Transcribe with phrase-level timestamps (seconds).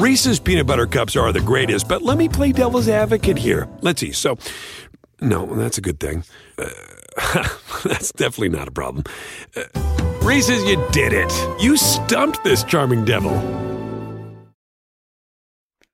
[0.00, 3.68] Reese's peanut butter cups are the greatest, but let me play devil's advocate here.
[3.82, 4.12] Let's see.
[4.12, 4.38] So,
[5.20, 6.24] no, that's a good thing.
[6.56, 6.70] Uh,
[7.84, 9.04] that's definitely not a problem.
[9.54, 9.64] Uh,
[10.22, 11.30] Reese's, you did it.
[11.62, 13.36] You stumped this charming devil.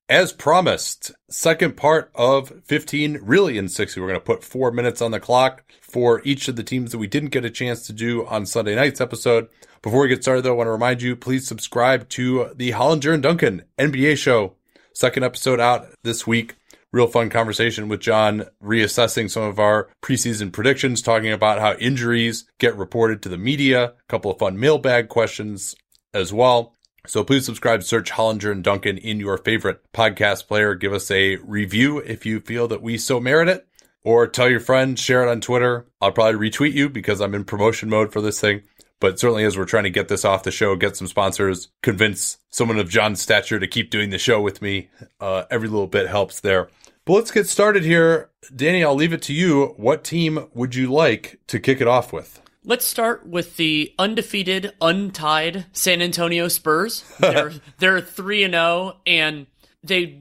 [0.09, 4.01] As promised, second part of 15, really in 60.
[4.01, 6.99] We're going to put four minutes on the clock for each of the teams that
[6.99, 9.49] we didn't get a chance to do on Sunday night's episode.
[9.83, 13.15] Before we get started, though, I want to remind you please subscribe to the Hollinger
[13.15, 14.55] and Duncan NBA show.
[14.95, 16.57] Second episode out this week.
[16.93, 22.47] Real fun conversation with John, reassessing some of our preseason predictions, talking about how injuries
[22.59, 25.75] get reported to the media, a couple of fun mailbag questions
[26.15, 26.75] as well.
[27.07, 30.75] So please subscribe, search Hollinger and Duncan in your favorite podcast player.
[30.75, 33.69] Give us a review if you feel that we so merit it,
[34.03, 35.87] or tell your friends, share it on Twitter.
[36.01, 38.63] I'll probably retweet you because I'm in promotion mode for this thing.
[39.01, 42.39] But certainly, as we're trying to get this off the show, get some sponsors, convince
[42.51, 44.89] someone of John's stature to keep doing the show with me,
[45.21, 46.69] uh, every little bit helps there.
[47.05, 48.31] But let's get started here.
[48.55, 49.75] Danny, I'll leave it to you.
[49.77, 52.41] What team would you like to kick it off with?
[52.65, 57.05] Let's start with the undefeated, untied San Antonio Spurs.
[57.21, 59.47] They're they're three and zero, and
[59.85, 60.21] they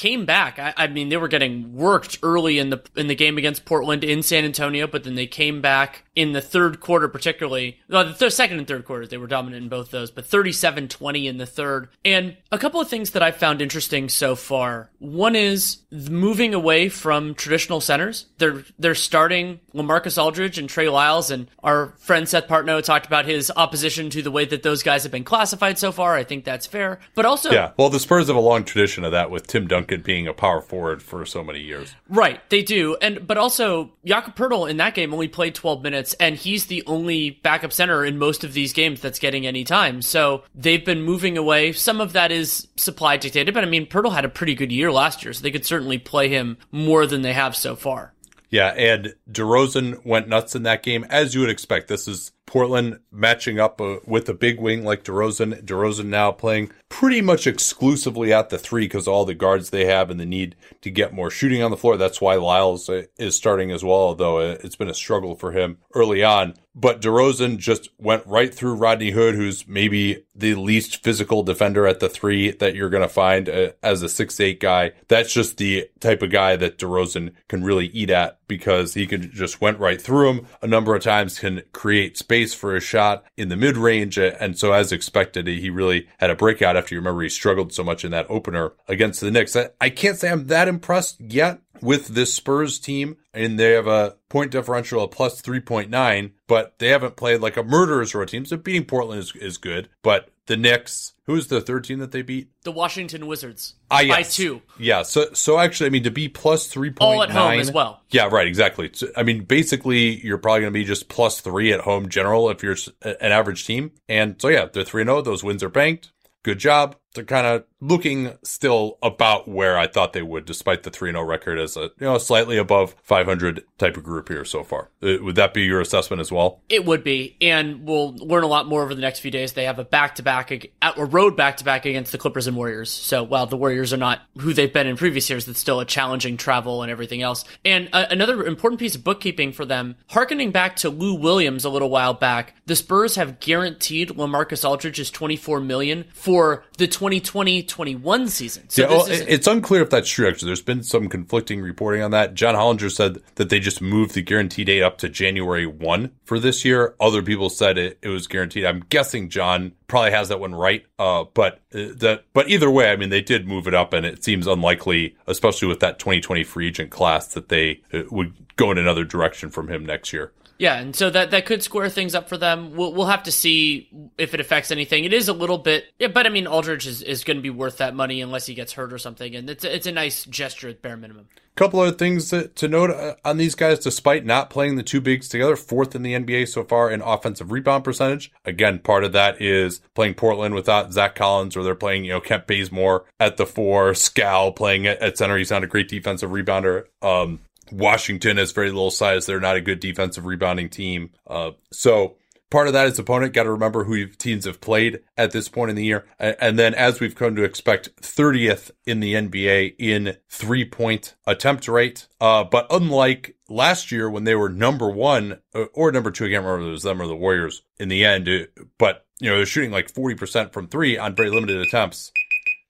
[0.00, 0.58] came back.
[0.58, 4.02] I, I, mean, they were getting worked early in the in the game against Portland
[4.02, 7.78] in San Antonio, but then they came back in the third quarter, particularly.
[7.86, 11.36] Well, the second and third quarters, they were dominant in both those, but 37-20 in
[11.36, 11.90] the third.
[12.02, 14.90] And a couple of things that I found interesting so far.
[15.00, 18.24] One is moving away from traditional centers.
[18.38, 23.26] They're they're starting LaMarcus Aldridge and Trey Lyles, and our friend Seth Partnow talked about
[23.26, 26.14] his opposition to the way that those guys have been classified so far.
[26.14, 27.72] I think that's fair, but also yeah.
[27.76, 30.60] Well, the Spurs have a long tradition of that with Tim Duncan being a power
[30.60, 31.94] forward for so many years.
[32.08, 36.14] Right, they do, and but also Jakob Poeltl in that game only played 12 minutes,
[36.14, 40.02] and he's the only backup center in most of these games that's getting any time.
[40.02, 41.72] So they've been moving away.
[41.72, 44.92] Some of that is supply dictated, but I mean, Poeltl had a pretty good year
[44.92, 48.14] last year, so they could certainly play him more than they have so far.
[48.50, 51.86] Yeah, and DeRozan went nuts in that game, as you would expect.
[51.86, 55.64] This is Portland matching up uh, with a big wing like DeRozan.
[55.64, 60.10] DeRozan now playing pretty much exclusively at the three because all the guards they have
[60.10, 61.96] and the need to get more shooting on the floor.
[61.96, 65.52] That's why Lyles uh, is starting as well, although uh, it's been a struggle for
[65.52, 66.54] him early on.
[66.74, 72.00] But DeRozan just went right through Rodney Hood, who's maybe the least physical defender at
[72.00, 74.90] the three that you're going to find uh, as a six eight guy.
[75.06, 79.30] That's just the type of guy that DeRozan can really eat at because he can
[79.32, 83.24] just went right through him a number of times, can create space for a shot
[83.36, 84.18] in the mid range.
[84.18, 87.84] And so, as expected, he really had a breakout after you remember he struggled so
[87.84, 89.56] much in that opener against the Knicks.
[89.80, 94.16] I can't say I'm that impressed yet with this Spurs team, and they have a
[94.28, 98.44] point differential of plus 3.9, but they haven't played like a murderer's row team.
[98.44, 102.22] So beating Portland is, is good, but the Knicks, who's the third team that they
[102.22, 102.50] beat?
[102.62, 103.74] The Washington Wizards.
[103.90, 104.16] Ah, yes.
[104.16, 104.62] By two.
[104.78, 105.02] Yeah.
[105.02, 106.96] So, so actually, I mean, to be plus three 3.9.
[107.00, 108.02] All at home as well.
[108.10, 108.46] Yeah, right.
[108.46, 108.90] Exactly.
[108.92, 112.50] So, I mean, basically, you're probably going to be just plus three at home general
[112.50, 113.92] if you're an average team.
[114.08, 115.22] And so, yeah, they're 3 0.
[115.22, 116.12] Those wins are banked.
[116.42, 116.96] Good job.
[117.14, 121.22] They're kind of looking still about where I thought they would, despite the 3 0
[121.22, 124.90] record as a, you know, slightly above 500 type of group here so far.
[125.02, 126.60] Uh, would that be your assessment as well?
[126.68, 127.36] It would be.
[127.40, 129.52] And we'll learn a lot more over the next few days.
[129.52, 130.50] They have a back to back,
[130.82, 132.90] a road back to back against the Clippers and Warriors.
[132.90, 135.84] So while the Warriors are not who they've been in previous years, it's still a
[135.84, 137.44] challenging travel and everything else.
[137.64, 141.70] And uh, another important piece of bookkeeping for them, harkening back to Lou Williams a
[141.70, 148.28] little while back, the Spurs have guaranteed LaMarcus Aldridge's 24 million for the 2020 21
[148.28, 148.68] season.
[148.68, 150.46] So yeah, well, it's unclear if that's true, actually.
[150.46, 152.34] There's been some conflicting reporting on that.
[152.34, 156.38] John Hollinger said that they just moved the guarantee date up to January 1 for
[156.38, 156.94] this year.
[157.00, 158.64] Other people said it, it was guaranteed.
[158.64, 160.84] I'm guessing John probably has that one right.
[160.98, 164.04] Uh, but uh, that, but either way, I mean, they did move it up, and
[164.04, 168.70] it seems unlikely, especially with that 2020 free agent class, that they uh, would go
[168.70, 170.32] in another direction from him next year.
[170.60, 172.76] Yeah, and so that that could square things up for them.
[172.76, 175.04] We'll we'll have to see if it affects anything.
[175.04, 177.48] It is a little bit, yeah, but I mean Aldridge is, is going to be
[177.48, 180.26] worth that money unless he gets hurt or something, and it's a, it's a nice
[180.26, 181.28] gesture at bare minimum.
[181.56, 185.00] couple other things to, to note uh, on these guys, despite not playing the two
[185.00, 188.30] bigs together, fourth in the NBA so far in offensive rebound percentage.
[188.44, 192.20] Again, part of that is playing Portland without Zach Collins, or they're playing, you know,
[192.20, 195.38] Kent Bazemore at the four, Skal playing at, at center.
[195.38, 196.84] He's not a great defensive rebounder.
[197.00, 197.40] Um,
[197.72, 199.26] Washington has very little size.
[199.26, 201.10] They're not a good defensive rebounding team.
[201.26, 202.16] Uh, so
[202.50, 203.32] part of that is opponent.
[203.32, 206.06] Got to remember who teams have played at this point in the year.
[206.18, 211.68] And then as we've come to expect, 30th in the NBA in three point attempt
[211.68, 212.08] rate.
[212.20, 216.28] Uh, but unlike last year when they were number one uh, or number two, I
[216.28, 219.28] can't remember if it was them or the Warriors in the end, uh, but you
[219.30, 222.10] know, they're shooting like 40% from three on very limited attempts.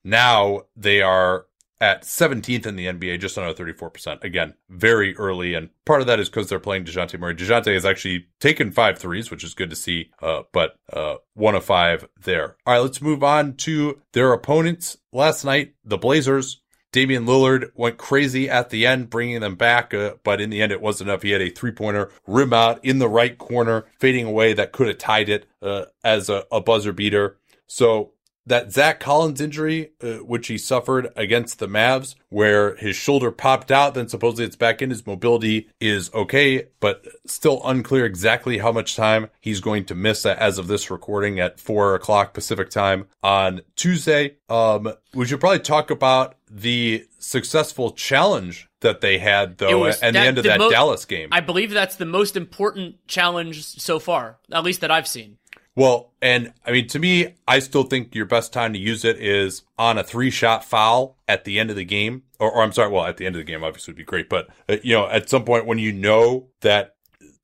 [0.02, 1.46] Now they are
[1.80, 4.22] at 17th in the NBA, just under 34%.
[4.22, 5.54] Again, very early.
[5.54, 7.34] And part of that is because they're playing DeJounte Murray.
[7.34, 11.54] DeJounte has actually taken five threes, which is good to see, uh, but uh, one
[11.54, 12.56] of five there.
[12.66, 16.60] All right, let's move on to their opponents last night, the Blazers.
[16.92, 20.72] Damian Lillard went crazy at the end, bringing them back, uh, but in the end,
[20.72, 21.22] it wasn't enough.
[21.22, 24.88] He had a three pointer rim out in the right corner, fading away that could
[24.88, 27.38] have tied it uh, as a, a buzzer beater.
[27.68, 28.12] So
[28.50, 33.70] that Zach Collins injury, uh, which he suffered against the Mavs, where his shoulder popped
[33.70, 34.90] out, then supposedly it's back in.
[34.90, 40.26] His mobility is okay, but still unclear exactly how much time he's going to miss
[40.26, 44.36] as of this recording at four o'clock Pacific time on Tuesday.
[44.48, 50.06] Um, we should probably talk about the successful challenge that they had though at the
[50.06, 51.28] end of the that mo- Dallas game.
[51.30, 55.36] I believe that's the most important challenge so far, at least that I've seen.
[55.80, 59.16] Well, and I mean, to me, I still think your best time to use it
[59.16, 62.24] is on a three shot foul at the end of the game.
[62.38, 64.28] Or, or I'm sorry, well, at the end of the game, obviously would be great.
[64.28, 66.96] But, uh, you know, at some point when you know that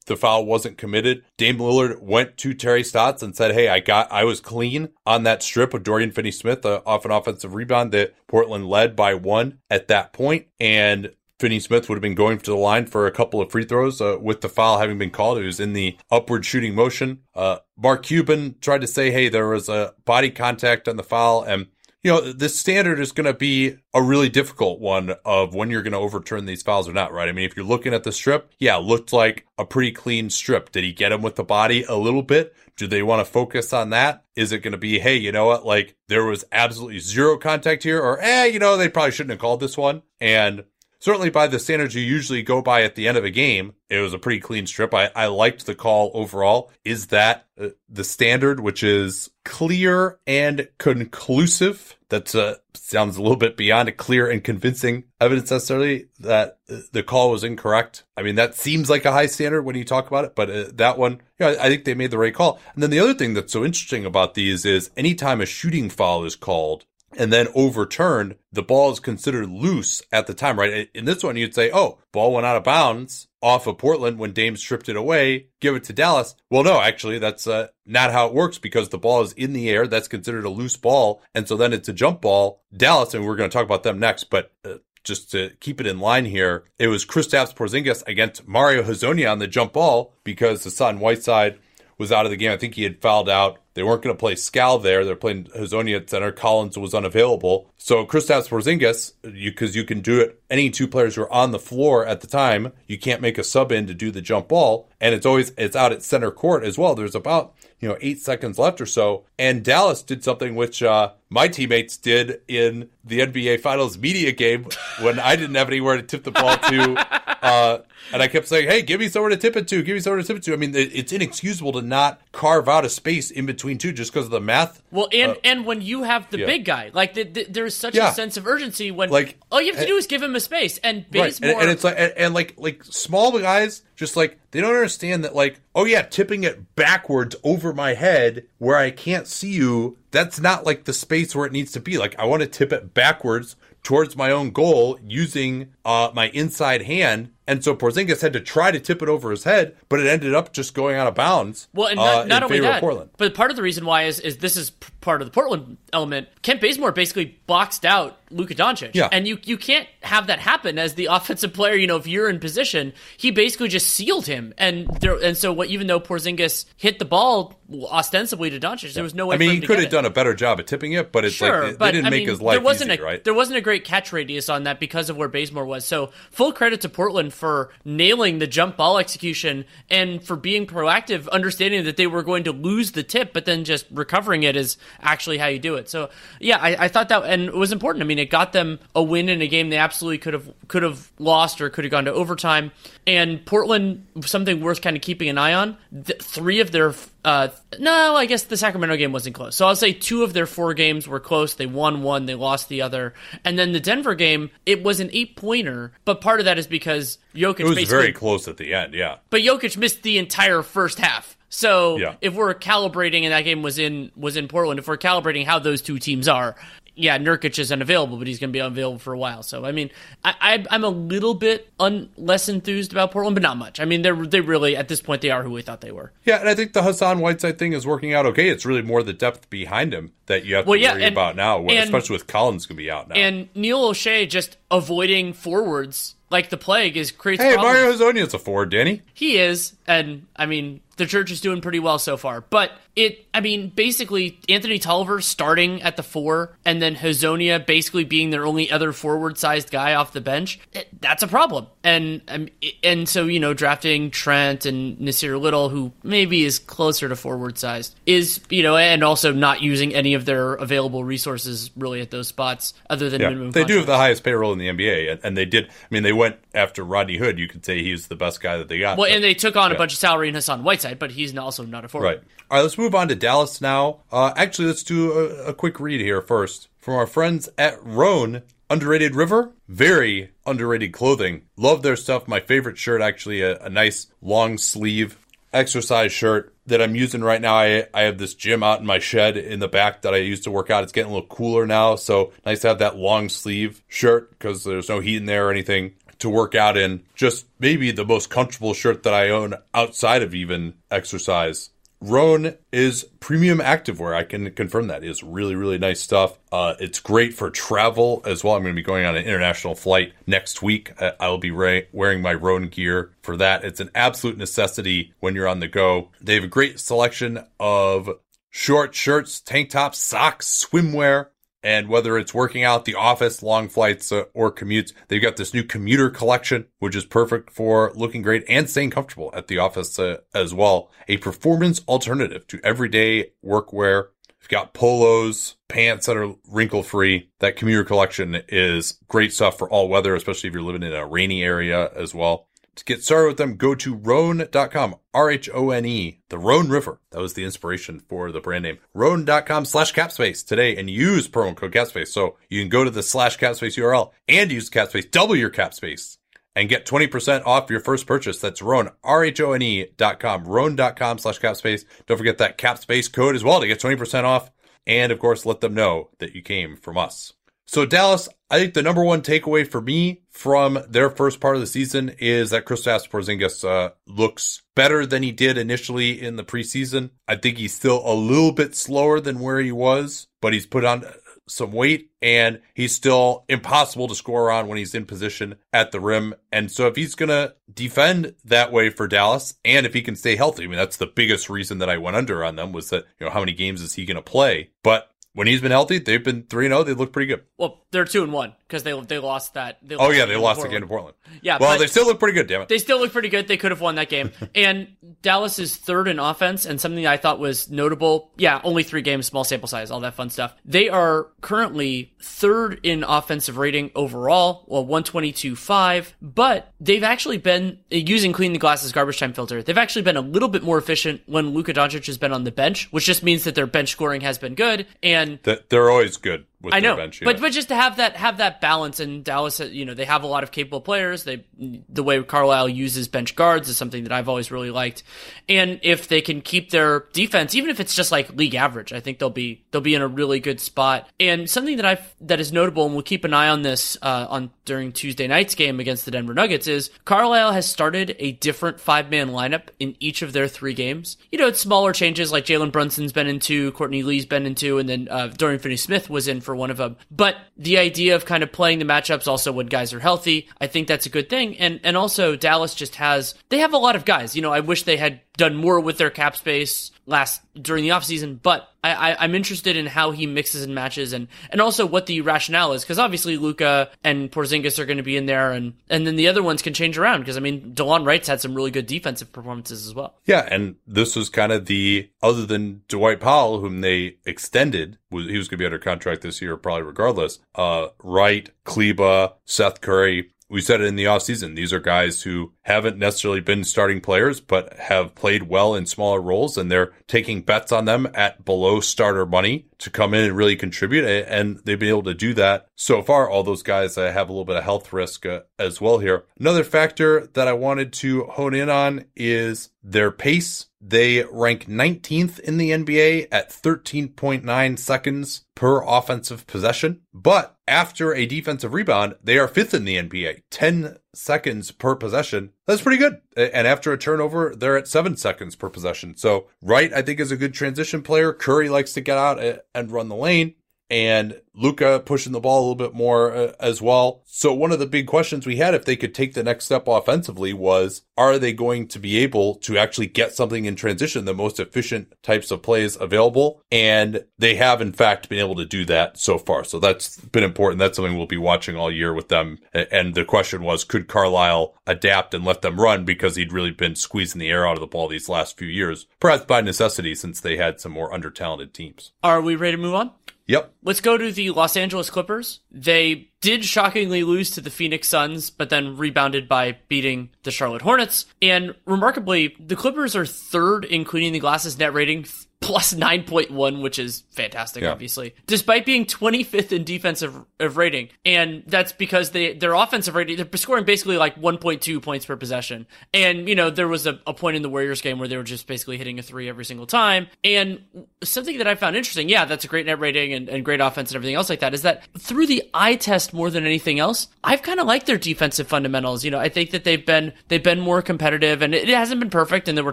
[0.04, 4.12] the foul wasn't committed, Dame Lillard went to Terry Stotts and said, Hey, I got,
[4.12, 7.90] I was clean on that strip with Dorian Finney Smith uh, off an offensive rebound
[7.92, 10.48] that Portland led by one at that point.
[10.60, 13.64] And Finney Smith would have been going to the line for a couple of free
[13.64, 15.38] throws uh, with the foul having been called.
[15.38, 17.20] It was in the upward shooting motion.
[17.34, 21.42] Uh, Mark Cuban tried to say, hey, there was a body contact on the foul.
[21.42, 21.66] And,
[22.02, 25.82] you know, the standard is going to be a really difficult one of when you're
[25.82, 27.28] going to overturn these fouls or not, right?
[27.28, 30.72] I mean, if you're looking at the strip, yeah, looked like a pretty clean strip.
[30.72, 32.54] Did he get him with the body a little bit?
[32.76, 34.24] Do they want to focus on that?
[34.36, 35.66] Is it going to be, hey, you know what?
[35.66, 39.40] Like there was absolutely zero contact here or, eh, you know, they probably shouldn't have
[39.40, 40.02] called this one.
[40.20, 40.64] And
[41.06, 44.00] certainly by the standards you usually go by at the end of a game, it
[44.00, 44.92] was a pretty clean strip.
[44.92, 46.72] I, I liked the call overall.
[46.84, 51.96] Is that uh, the standard, which is clear and conclusive?
[52.08, 56.78] That uh, sounds a little bit beyond a clear and convincing evidence necessarily that uh,
[56.90, 58.02] the call was incorrect.
[58.16, 60.64] I mean, that seems like a high standard when you talk about it, but uh,
[60.74, 62.58] that one, you know, I think they made the right call.
[62.74, 66.24] And then the other thing that's so interesting about these is anytime a shooting foul
[66.24, 66.84] is called,
[67.16, 70.88] and then overturned, the ball is considered loose at the time, right?
[70.94, 74.32] In this one, you'd say, oh, ball went out of bounds off of Portland when
[74.32, 76.34] Dame stripped it away, give it to Dallas.
[76.50, 79.70] Well, no, actually, that's uh, not how it works because the ball is in the
[79.70, 79.86] air.
[79.86, 81.22] That's considered a loose ball.
[81.34, 82.62] And so then it's a jump ball.
[82.76, 84.74] Dallas, and we're going to talk about them next, but uh,
[85.04, 89.38] just to keep it in line here, it was Kristaps Porzingis against Mario Hezonja on
[89.38, 91.58] the jump ball because Hassan Whiteside
[91.98, 92.52] was out of the game.
[92.52, 95.04] I think he had fouled out they weren't going to play Skal there.
[95.04, 96.32] They're playing Hezonja at center.
[96.32, 97.70] Collins was unavailable.
[97.76, 101.50] So Kristaps Porzingis, because you, you, can do it, any two players who are on
[101.50, 104.48] the floor at the time, you can't make a sub in to do the jump
[104.48, 104.88] ball.
[104.98, 106.94] And it's always, it's out at center court as well.
[106.94, 109.26] There's about, you know, eight seconds left or so.
[109.38, 114.68] And Dallas did something which uh, my teammates did in the NBA Finals media game
[115.02, 117.06] when I didn't have anywhere to tip the ball to.
[117.42, 117.82] Uh,
[118.12, 119.82] and I kept saying, "Hey, give me somewhere to tip it to.
[119.82, 122.84] Give me somewhere to tip it to." I mean, it's inexcusable to not carve out
[122.84, 124.82] a space in between two just because of the math.
[124.90, 126.46] Well, and uh, and when you have the yeah.
[126.46, 128.10] big guy, like the, the, there's such yeah.
[128.10, 130.34] a sense of urgency when like all you have to and, do is give him
[130.34, 131.50] a space and base right.
[131.50, 135.24] And, and, it's like and, and like like small guys just like they don't understand
[135.24, 139.98] that like oh yeah, tipping it backwards over my head where I can't see you.
[140.10, 141.98] That's not like the space where it needs to be.
[141.98, 146.82] Like I want to tip it backwards towards my own goal using uh, my inside
[146.82, 147.30] hand.
[147.48, 150.34] And so Porzingis had to try to tip it over his head, but it ended
[150.34, 151.68] up just going out of bounds.
[151.72, 152.82] Well, and not, uh, not only that,
[153.16, 156.26] but part of the reason why is is this is part of the Portland element.
[156.42, 159.08] Kent Bazemore basically boxed out Luka Doncic, yeah.
[159.12, 161.76] and you you can't have that happen as the offensive player.
[161.76, 165.52] You know, if you're in position, he basically just sealed him, and there, and so
[165.52, 165.68] what?
[165.68, 169.36] Even though Porzingis hit the ball ostensibly to Doncic, there was no way.
[169.36, 169.90] I mean, he could have it.
[169.92, 172.10] done a better job at tipping it, but it's sure, like they, they didn't I
[172.10, 173.22] make mean, his life there wasn't easy, a, right?
[173.22, 175.75] There wasn't a great catch radius on that because of where Bazemore was.
[175.84, 181.28] So full credit to Portland for nailing the jump ball execution and for being proactive,
[181.30, 184.76] understanding that they were going to lose the tip, but then just recovering it is
[185.00, 185.88] actually how you do it.
[185.88, 188.02] So yeah, I, I thought that, and it was important.
[188.02, 190.82] I mean, it got them a win in a game they absolutely could have could
[190.82, 192.72] have lost or could have gone to overtime.
[193.06, 195.76] And Portland, something worth kind of keeping an eye on.
[195.92, 196.92] Th- three of their
[197.26, 197.48] uh,
[197.80, 199.56] no, I guess the Sacramento game wasn't close.
[199.56, 201.54] So I'll say two of their four games were close.
[201.54, 203.14] They won one, they lost the other,
[203.44, 205.90] and then the Denver game, it was an eight pointer.
[206.04, 207.60] But part of that is because Jokic.
[207.60, 209.16] It was very close at the end, yeah.
[209.30, 211.36] But Jokic missed the entire first half.
[211.48, 212.14] So Yeah.
[212.20, 215.58] if we're calibrating, and that game was in was in Portland, if we're calibrating how
[215.58, 216.54] those two teams are,
[216.96, 219.42] yeah, Nurkic is unavailable, but he's going to be unavailable for a while.
[219.42, 219.90] So I mean,
[220.24, 223.78] I, I I'm a little bit un, less enthused about Portland, but not much.
[223.78, 226.12] I mean, they're they really at this point they are who we thought they were.
[226.24, 228.48] Yeah, and I think the Hassan Whiteside thing is working out okay.
[228.48, 231.12] It's really more the depth behind him that you have Well, to yeah, worry and-
[231.14, 233.14] about now, and- especially with Collins going to be out now.
[233.14, 237.76] And Neil Olshey just avoiding forwards like the plague is creates hey, problems.
[237.76, 239.00] Mario Hezonja's a forward, Danny.
[239.14, 242.40] He is, and I mean the church is doing pretty well so far.
[242.40, 248.04] But it, I mean, basically Anthony Tolliver starting at the four, and then Hazonia basically
[248.04, 250.58] being their only other forward-sized guy off the bench.
[250.72, 251.66] It, that's a problem.
[251.84, 252.48] And um,
[252.82, 257.94] and so you know drafting Trent and Nassir Little, who maybe is closer to forward-sized,
[258.06, 262.28] is you know, and also not using any of their available resources really at those
[262.28, 263.50] spots other than Yeah, minimum.
[263.50, 265.66] they do have the highest payroll in the NBA, and, and they did.
[265.66, 267.38] I mean, they went after Rodney Hood.
[267.38, 268.98] You could say he's the best guy that they got.
[268.98, 269.76] Well, but- and they took on yeah.
[269.76, 272.06] a bunch of salary in Hassan Whiteside, but he's also not a forward.
[272.06, 272.20] Right.
[272.50, 274.02] All right, let's move on to Dallas now.
[274.12, 278.42] Uh, actually, let's do a, a quick read here first from our friends at Rhone.
[278.68, 281.42] Underrated River, very underrated clothing.
[281.56, 282.26] Love their stuff.
[282.26, 285.18] My favorite shirt, actually, a, a nice long sleeve
[285.52, 287.54] exercise shirt that I'm using right now.
[287.54, 290.44] I, I have this gym out in my shed in the back that I used
[290.44, 290.82] to work out.
[290.82, 294.64] It's getting a little cooler now, so nice to have that long sleeve shirt because
[294.64, 295.94] there's no heat in there or anything
[296.26, 297.02] to work out in.
[297.14, 301.70] Just maybe the most comfortable shirt that I own outside of even exercise.
[302.00, 304.14] Rhone is premium activewear.
[304.14, 305.02] I can confirm that.
[305.02, 306.38] It's really, really nice stuff.
[306.52, 308.54] Uh, it's great for travel as well.
[308.54, 310.92] I'm going to be going on an international flight next week.
[311.00, 313.64] I will be ra- wearing my Rhone gear for that.
[313.64, 316.10] It's an absolute necessity when you're on the go.
[316.20, 318.10] They have a great selection of
[318.50, 321.28] short shirts, tank tops, socks, swimwear,
[321.66, 325.52] and whether it's working out, the office, long flights, uh, or commutes, they've got this
[325.52, 329.98] new commuter collection, which is perfect for looking great and staying comfortable at the office
[329.98, 330.92] uh, as well.
[331.08, 334.10] A performance alternative to everyday workwear.
[334.40, 337.30] You've got polos, pants that are wrinkle free.
[337.40, 341.04] That commuter collection is great stuff for all weather, especially if you're living in a
[341.04, 342.46] rainy area as well.
[342.76, 347.00] To get started with them, go to rhone.com, R-H-O-N-E, the Rhone River.
[347.10, 348.78] That was the inspiration for the brand name.
[348.92, 352.08] Rhone.com slash capspace today and use promo code capspace.
[352.08, 356.18] So you can go to the slash capspace URL and use capspace, double your capspace
[356.56, 358.40] and get 20% off your first purchase.
[358.40, 361.84] That's Rhone, R-H-O-N-E dot com, Rhone.com slash capspace.
[362.06, 364.50] Don't forget that capspace code as well to get 20% off.
[364.86, 367.34] And of course, let them know that you came from us.
[367.66, 371.60] So Dallas, I think the number one takeaway for me from their first part of
[371.60, 376.44] the season is that Kristaps Porzingis uh, looks better than he did initially in the
[376.44, 377.10] preseason.
[377.26, 380.84] I think he's still a little bit slower than where he was, but he's put
[380.84, 381.04] on
[381.48, 386.00] some weight and he's still impossible to score on when he's in position at the
[386.00, 386.34] rim.
[386.52, 390.16] And so if he's going to defend that way for Dallas and if he can
[390.16, 392.90] stay healthy, I mean, that's the biggest reason that I went under on them was
[392.90, 394.70] that, you know, how many games is he going to play?
[394.82, 396.82] But when he's been healthy, they've been 3 0.
[396.82, 397.44] They look pretty good.
[397.58, 399.78] Well, they're two and one because they they lost that.
[399.82, 400.72] They Oh, yeah, they lost Portland.
[400.72, 401.16] again to Portland.
[401.40, 402.68] Yeah, Well, they still look pretty good, damn it.
[402.68, 403.48] They still look pretty good.
[403.48, 404.32] They could have won that game.
[404.54, 404.88] and
[405.22, 408.30] Dallas is third in offense, and something I thought was notable.
[408.36, 410.54] Yeah, only three games, small sample size, all that fun stuff.
[410.64, 418.32] They are currently third in offensive rating overall, well, 122.5, but they've actually been using
[418.32, 419.62] clean the glasses garbage time filter.
[419.62, 422.52] They've actually been a little bit more efficient when Luka Doncic has been on the
[422.52, 424.86] bench, which just means that their bench scoring has been good.
[425.02, 427.20] And They're always good with I know, bench.
[427.24, 427.40] but yeah.
[427.40, 430.26] but just to have that have that balance and Dallas, you know, they have a
[430.26, 431.24] lot of capable players.
[431.24, 431.44] They
[431.88, 435.02] the way Carlisle uses bench guards is something that I've always really liked,
[435.48, 439.00] and if they can keep their defense, even if it's just like league average, I
[439.00, 441.08] think they'll be they'll be in a really good spot.
[441.18, 444.26] And something that I've that is notable, and we'll keep an eye on this uh,
[444.28, 448.80] on during Tuesday night's game against the Denver Nuggets, is Carlisle has started a different
[448.80, 451.16] five man lineup in each of their three games.
[451.30, 454.54] You know, it's smaller changes like Jalen Brunson's been in two, Courtney Lee's been in
[454.54, 456.96] two, and then uh, Dorian Finney-Smith was in for one of them.
[457.10, 460.66] But the idea of kind of playing the matchups also when guys are healthy, I
[460.66, 461.58] think that's a good thing.
[461.58, 464.34] And and also Dallas just has they have a lot of guys.
[464.36, 467.90] You know, I wish they had done more with their cap space last during the
[467.90, 471.86] offseason, but I, I, am interested in how he mixes and matches and, and also
[471.86, 472.84] what the rationale is.
[472.84, 476.28] Cause obviously Luka and Porzingis are going to be in there and, and then the
[476.28, 477.24] other ones can change around.
[477.24, 480.14] Cause I mean, DeLon Wright's had some really good defensive performances as well.
[480.24, 480.46] Yeah.
[480.50, 485.48] And this was kind of the, other than Dwight Powell, whom they extended, he was
[485.48, 487.38] going to be under contract this year, probably regardless.
[487.54, 491.56] Uh, Wright, Kleber, Seth Curry, we said it in the offseason.
[491.56, 496.20] These are guys who haven't necessarily been starting players, but have played well in smaller
[496.20, 500.36] roles, and they're taking bets on them at below starter money to come in and
[500.36, 501.04] really contribute.
[501.04, 503.28] And they've been able to do that so far.
[503.28, 506.24] All those guys uh, have a little bit of health risk uh, as well here.
[506.38, 510.65] Another factor that I wanted to hone in on is their pace.
[510.80, 517.00] They rank 19th in the NBA at 13.9 seconds per offensive possession.
[517.12, 522.52] But after a defensive rebound, they are fifth in the NBA, 10 seconds per possession.
[522.66, 523.20] That's pretty good.
[523.36, 526.16] And after a turnover, they're at seven seconds per possession.
[526.16, 528.32] So Wright, I think, is a good transition player.
[528.32, 530.54] Curry likes to get out eh, and run the lane
[530.88, 534.22] and Luka pushing the ball a little bit more uh, as well.
[534.26, 536.86] So one of the big questions we had if they could take the next step
[536.86, 541.34] offensively was are they going to be able to actually get something in transition the
[541.34, 545.84] most efficient types of plays available and they have in fact been able to do
[545.86, 546.62] that so far.
[546.62, 547.78] So that's been important.
[547.78, 549.58] That's something we'll be watching all year with them.
[549.72, 553.96] And the question was could Carlisle adapt and let them run because he'd really been
[553.96, 557.40] squeezing the air out of the ball these last few years, perhaps by necessity since
[557.40, 559.12] they had some more under talented teams.
[559.22, 560.10] Are we ready to move on?
[560.46, 560.74] Yep.
[560.82, 562.60] Let's go to the Los Angeles Clippers.
[562.70, 567.82] They did shockingly lose to the Phoenix Suns, but then rebounded by beating the Charlotte
[567.82, 568.26] Hornets.
[568.40, 572.26] And remarkably, the Clippers are third in cleaning the glasses net rating
[572.60, 574.90] plus 9.1, which is fantastic, yeah.
[574.90, 578.08] obviously, despite being 25th in defensive of rating.
[578.24, 582.86] And that's because they, their offensive rating, they're scoring basically like 1.2 points per possession.
[583.12, 585.42] And, you know, there was a, a point in the Warriors game where they were
[585.42, 587.28] just basically hitting a three every single time.
[587.44, 587.82] And
[588.24, 591.10] something that I found interesting, yeah, that's a great net rating and, and great offense
[591.10, 594.28] and everything else like that, is that through the eye test more than anything else,
[594.42, 596.24] I've kind of liked their defensive fundamentals.
[596.24, 599.20] You know, I think that they've been, they've been more competitive and it, it hasn't
[599.20, 599.68] been perfect.
[599.68, 599.92] And there were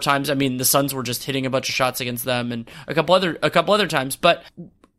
[0.00, 2.70] times, I mean, the Suns were just hitting a bunch of shots against them and
[2.88, 4.16] a couple other a couple other times.
[4.16, 4.42] But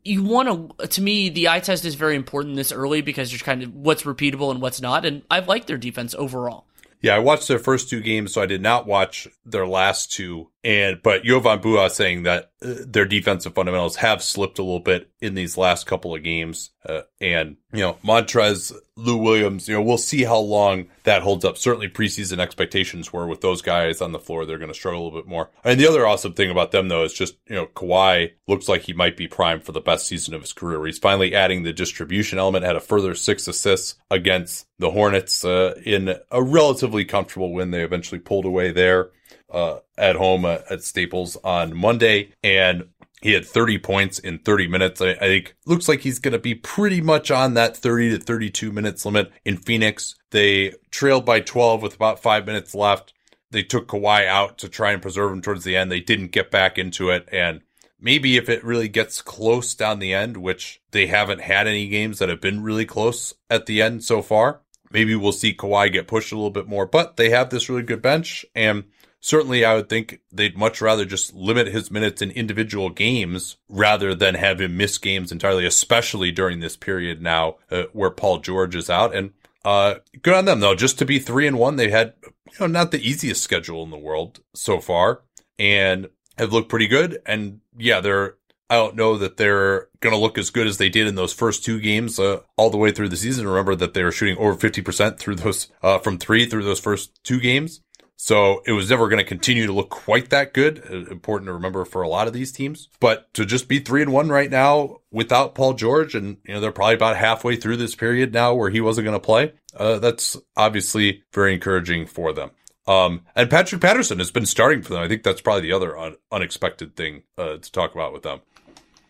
[0.04, 3.40] you want to to me the eye test is very important this early because you're
[3.40, 6.66] kind of what's repeatable and what's not and I've liked their defense overall.
[7.02, 10.50] Yeah, I watched their first two games, so I did not watch their last two.
[10.64, 15.10] And but Jovan Buha saying that uh, their defensive fundamentals have slipped a little bit
[15.20, 19.82] in these last couple of games, uh, and you know Montrezl, Lou Williams, you know
[19.82, 21.56] we'll see how long that holds up.
[21.56, 25.04] Certainly, preseason expectations were with those guys on the floor, they're going to struggle a
[25.04, 25.50] little bit more.
[25.64, 28.82] And the other awesome thing about them though is just you know Kawhi looks like
[28.82, 30.84] he might be primed for the best season of his career.
[30.84, 32.64] He's finally adding the distribution element.
[32.64, 37.70] Had a further six assists against the Hornets uh, in a relatively comfortable win.
[37.70, 39.10] They eventually pulled away there
[39.50, 42.88] uh, at home uh, at Staples on Monday, and
[43.26, 45.00] he had 30 points in 30 minutes.
[45.00, 48.24] I, I think looks like he's going to be pretty much on that 30 to
[48.24, 50.14] 32 minutes limit in Phoenix.
[50.30, 53.12] They trailed by 12 with about five minutes left.
[53.50, 55.90] They took Kawhi out to try and preserve him towards the end.
[55.90, 57.28] They didn't get back into it.
[57.32, 57.62] And
[57.98, 62.20] maybe if it really gets close down the end, which they haven't had any games
[62.20, 64.60] that have been really close at the end so far,
[64.92, 66.86] maybe we'll see Kawhi get pushed a little bit more.
[66.86, 68.46] But they have this really good bench.
[68.54, 68.84] And
[69.20, 74.14] certainly I would think they'd much rather just limit his minutes in individual games rather
[74.14, 78.76] than have him miss games entirely, especially during this period now uh, where Paul George
[78.76, 79.14] is out.
[79.14, 79.32] And
[79.64, 81.76] uh, good on them though, just to be three and one.
[81.76, 85.22] They had, you know, not the easiest schedule in the world so far
[85.58, 87.18] and have looked pretty good.
[87.26, 88.36] And yeah, they're,
[88.68, 91.32] I don't know that they're going to look as good as they did in those
[91.32, 93.46] first two games uh, all the way through the season.
[93.46, 97.22] Remember that they were shooting over 50% through those, uh, from three through those first
[97.24, 97.80] two games.
[98.16, 100.82] So it was never going to continue to look quite that good.
[100.90, 104.02] Uh, important to remember for a lot of these teams, but to just be three
[104.02, 107.76] and one right now without Paul George, and you know they're probably about halfway through
[107.76, 109.52] this period now where he wasn't going to play.
[109.76, 112.50] Uh, that's obviously very encouraging for them.
[112.86, 115.02] Um, and Patrick Patterson has been starting for them.
[115.02, 118.40] I think that's probably the other un- unexpected thing uh, to talk about with them.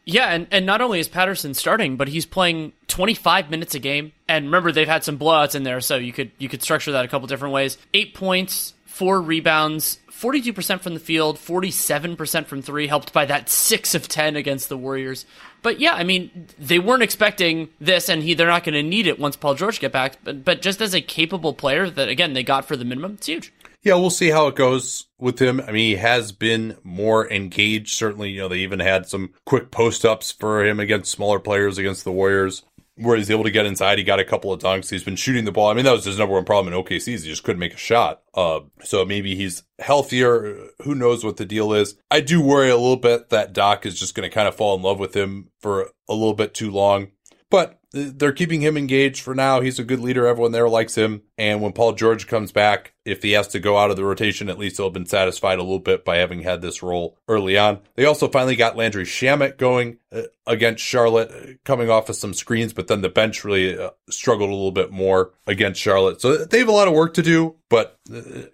[0.06, 4.12] Yeah, and, and not only is Patterson starting, but he's playing 25 minutes a game.
[4.28, 7.04] And remember, they've had some blowouts in there, so you could you could structure that
[7.04, 7.76] a couple different ways.
[7.92, 13.94] Eight points, four rebounds, 42% from the field, 47% from three, helped by that six
[13.94, 15.26] of 10 against the Warriors.
[15.60, 19.06] But yeah, I mean, they weren't expecting this, and he they're not going to need
[19.06, 20.16] it once Paul George get back.
[20.24, 23.26] But but just as a capable player that again they got for the minimum, it's
[23.26, 23.52] huge.
[23.82, 25.60] yeah, we'll see how it goes with him.
[25.60, 27.96] I mean, he has been more engaged.
[27.96, 31.78] Certainly, you know, they even had some quick post ups for him against smaller players
[31.78, 32.62] against the Warriors
[32.96, 33.98] where he's able to get inside.
[33.98, 34.90] He got a couple of dunks.
[34.90, 35.68] He's been shooting the ball.
[35.68, 37.06] I mean, that was his number one problem in OKC.
[37.06, 38.22] He just couldn't make a shot.
[38.34, 40.68] Uh, so maybe he's healthier.
[40.82, 41.96] Who knows what the deal is?
[42.10, 44.74] I do worry a little bit that Doc is just going to kind of fall
[44.76, 47.08] in love with him for a little bit too long.
[47.50, 49.60] But they're keeping him engaged for now.
[49.60, 50.26] He's a good leader.
[50.26, 51.22] Everyone there likes him.
[51.38, 54.50] And when Paul George comes back, if he has to go out of the rotation,
[54.50, 57.56] at least he'll have been satisfied a little bit by having had this role early
[57.56, 57.80] on.
[57.94, 62.34] They also finally got Landry Shamet going uh, against Charlotte, uh, coming off of some
[62.34, 66.20] screens, but then the bench really uh, struggled a little bit more against Charlotte.
[66.20, 67.98] So they have a lot of work to do, but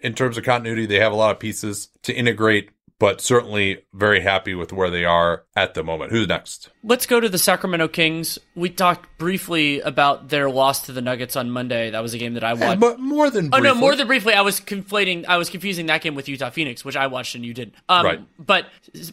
[0.02, 2.70] in terms of continuity, they have a lot of pieces to integrate
[3.02, 6.12] but certainly very happy with where they are at the moment.
[6.12, 6.70] Who's next?
[6.84, 8.38] Let's go to the Sacramento Kings.
[8.54, 11.90] We talked briefly about their loss to the Nuggets on Monday.
[11.90, 12.62] That was a game that I watched.
[12.62, 13.68] Yeah, but more than briefly.
[13.68, 14.34] Oh no, more than briefly.
[14.34, 15.26] I was conflating.
[15.26, 17.74] I was confusing that game with Utah Phoenix, which I watched and you didn't.
[17.88, 18.20] Um, right.
[18.38, 18.66] But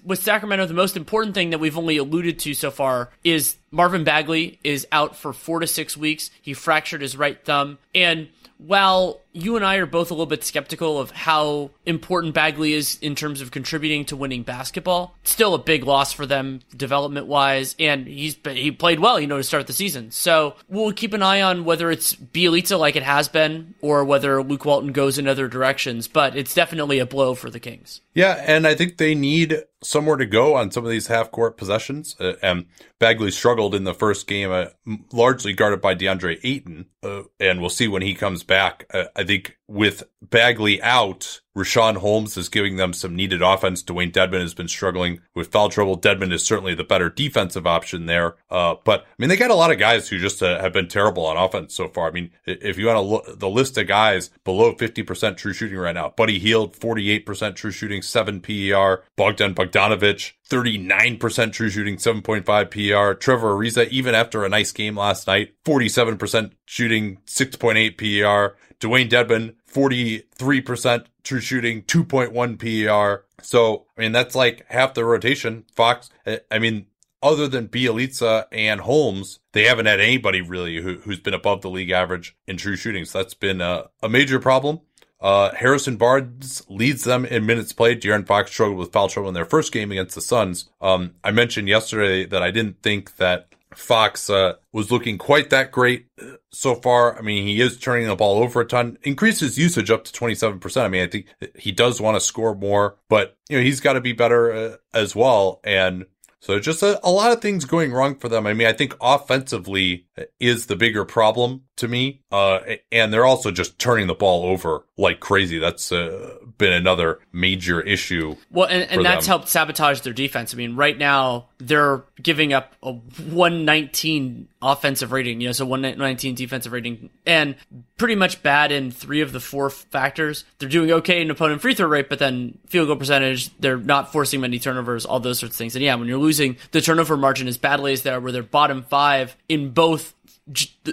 [0.04, 4.04] with Sacramento, the most important thing that we've only alluded to so far is Marvin
[4.04, 6.32] Bagley is out for four to six weeks.
[6.42, 8.30] He fractured his right thumb, and
[8.60, 13.00] while you and I are both a little bit skeptical of how important Bagley is
[13.02, 17.74] in terms of contributing to winning basketball, still a big loss for them development wise,
[17.80, 20.12] and he's he played well, you know, to start the season.
[20.12, 24.44] So we'll keep an eye on whether it's Bjelica like it has been, or whether
[24.44, 26.10] Luke Walton goes in other directions.
[26.10, 28.02] But it's definitely a blow for the Kings.
[28.14, 31.58] Yeah, and I think they need somewhere to go on some of these half court
[31.58, 32.16] possessions.
[32.20, 32.66] Uh, and
[33.00, 34.66] Bagley struggled in the first game, uh,
[35.12, 36.88] largely guarded by DeAndre Ayton.
[37.02, 38.86] Uh, and we'll see when he comes back.
[38.94, 43.84] Uh, I think with Bagley out, Richaun Holmes is giving them some needed offense.
[43.84, 45.98] Dwayne Dedmon has been struggling with foul trouble.
[45.98, 48.36] Dedmon is certainly the better defensive option there.
[48.50, 50.88] Uh, but I mean, they got a lot of guys who just uh, have been
[50.88, 52.08] terrible on offense so far.
[52.08, 55.78] I mean, if you want to look the list of guys below 50% true shooting
[55.78, 62.44] right now, Buddy Hield, 48% true shooting, 7 PER, Bogdan Bogdanovich, 39% true shooting, 7.5
[62.72, 63.18] PR.
[63.18, 68.56] Trevor Ariza, even after a nice game last night, 47% shooting, 6.8 PR.
[68.80, 73.26] Dwayne Dedmon, 43% true shooting, 2.1 PR.
[73.44, 75.66] So, I mean, that's like half the rotation.
[75.76, 76.88] Fox, eh, I mean,
[77.22, 81.70] other than Bjelica and Holmes, they haven't had anybody really who, has been above the
[81.70, 83.06] league average in true shooting.
[83.06, 84.80] So that's been a, a major problem.
[85.22, 88.02] Uh, Harrison Barnes leads them in minutes played.
[88.02, 90.70] De'Aaron Fox struggled with foul trouble in their first game against the Suns.
[90.80, 95.72] Um, I mentioned yesterday that I didn't think that Fox uh, was looking quite that
[95.72, 96.08] great
[96.52, 97.18] so far.
[97.18, 100.82] I mean, he is turning the ball over a ton, increases usage up to 27%.
[100.82, 103.94] I mean, I think he does want to score more, but you know, he's got
[103.94, 105.60] to be better uh, as well.
[105.64, 106.06] And
[106.42, 108.48] so just a, a, lot of things going wrong for them.
[108.48, 110.08] I mean, I think offensively
[110.40, 112.22] is the bigger problem to me.
[112.32, 112.60] Uh,
[112.92, 115.60] and they're also just turning the ball over like crazy.
[115.60, 118.36] That's uh, been another major issue.
[118.52, 119.32] Well, and, and that's them.
[119.32, 120.54] helped sabotage their defense.
[120.54, 126.36] I mean, right now they're giving up a 119 offensive rating, you know, so 119
[126.36, 127.56] defensive rating, and
[127.98, 130.44] pretty much bad in three of the four factors.
[130.60, 134.12] They're doing okay in opponent free throw rate, but then field goal percentage, they're not
[134.12, 135.76] forcing many turnovers, all those sorts of things.
[135.76, 138.44] And yeah, when you're losing the turnover margin as badly as they are, where they're
[138.44, 140.14] bottom five in both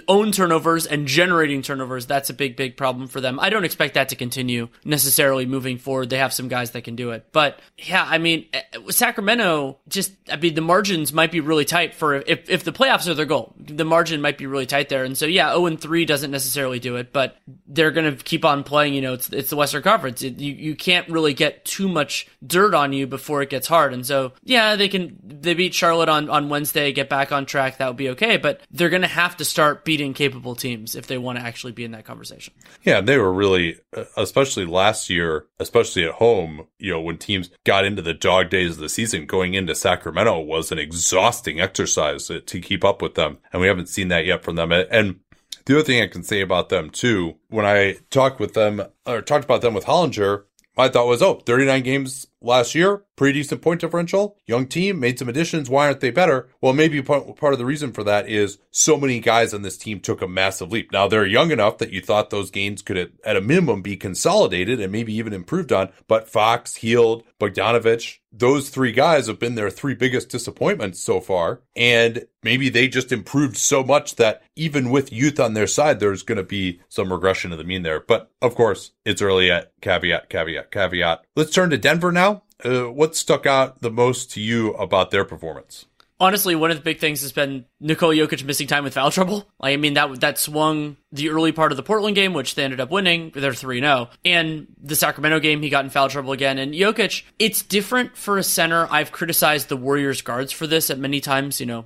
[0.07, 3.39] own turnovers and generating turnovers, that's a big, big problem for them.
[3.39, 6.09] I don't expect that to continue necessarily moving forward.
[6.09, 7.27] They have some guys that can do it.
[7.31, 11.95] But yeah, I mean, eh, Sacramento just, I mean, the margins might be really tight
[11.95, 15.03] for if, if the playoffs are their goal, the margin might be really tight there.
[15.03, 18.45] And so, yeah, 0 and 3 doesn't necessarily do it, but they're going to keep
[18.45, 18.93] on playing.
[18.93, 20.21] You know, it's, it's the Western Conference.
[20.21, 23.93] It, you, you can't really get too much dirt on you before it gets hard.
[23.93, 27.77] And so, yeah, they can, they beat Charlotte on, on Wednesday, get back on track.
[27.77, 31.07] That would be okay, but they're going to have to start beating capable teams if
[31.07, 32.53] they want to actually be in that conversation.
[32.83, 37.49] Yeah, they were really, uh, especially last year, especially at home, you know, when teams
[37.63, 42.27] got into the dog days of the season, going into Sacramento was an exhausting exercise
[42.27, 43.37] to keep up with them.
[43.51, 44.71] And we haven't seen that yet from them.
[44.71, 45.19] And
[45.65, 49.21] the other thing I can say about them too, when I talked with them or
[49.21, 50.43] talked about them with Hollinger,
[50.77, 54.37] my thought was, oh, 39 games last year, pretty decent point differential.
[54.45, 55.69] Young team, made some additions.
[55.69, 56.47] Why aren't they better?
[56.61, 59.77] Well, maybe part, part of the reason for that is so many guys on this
[59.77, 60.91] team took a massive leap.
[60.91, 64.79] Now they're young enough that you thought those gains could at a minimum be consolidated
[64.79, 65.89] and maybe even improved on.
[66.07, 71.61] But Fox, Hield, Bogdanovich, those three guys have been their three biggest disappointments so far.
[71.75, 76.23] And maybe they just improved so much that even with youth on their side, there's
[76.23, 77.99] going to be some regression of the mean there.
[77.99, 81.23] But of course, it's early at caveat, caveat, caveat.
[81.35, 85.25] Let's turn to Denver now uh, what stuck out the most to you about their
[85.25, 85.85] performance?
[86.19, 89.47] Honestly, one of the big things has been Nikola Jokic missing time with foul trouble.
[89.61, 92.79] I mean, that that swung the early part of the Portland game, which they ended
[92.79, 93.31] up winning.
[93.33, 94.09] They're 3 0.
[94.25, 96.57] And the Sacramento game, he got in foul trouble again.
[96.57, 98.87] And Jokic, it's different for a center.
[98.89, 101.85] I've criticized the Warriors guards for this at many times, you know,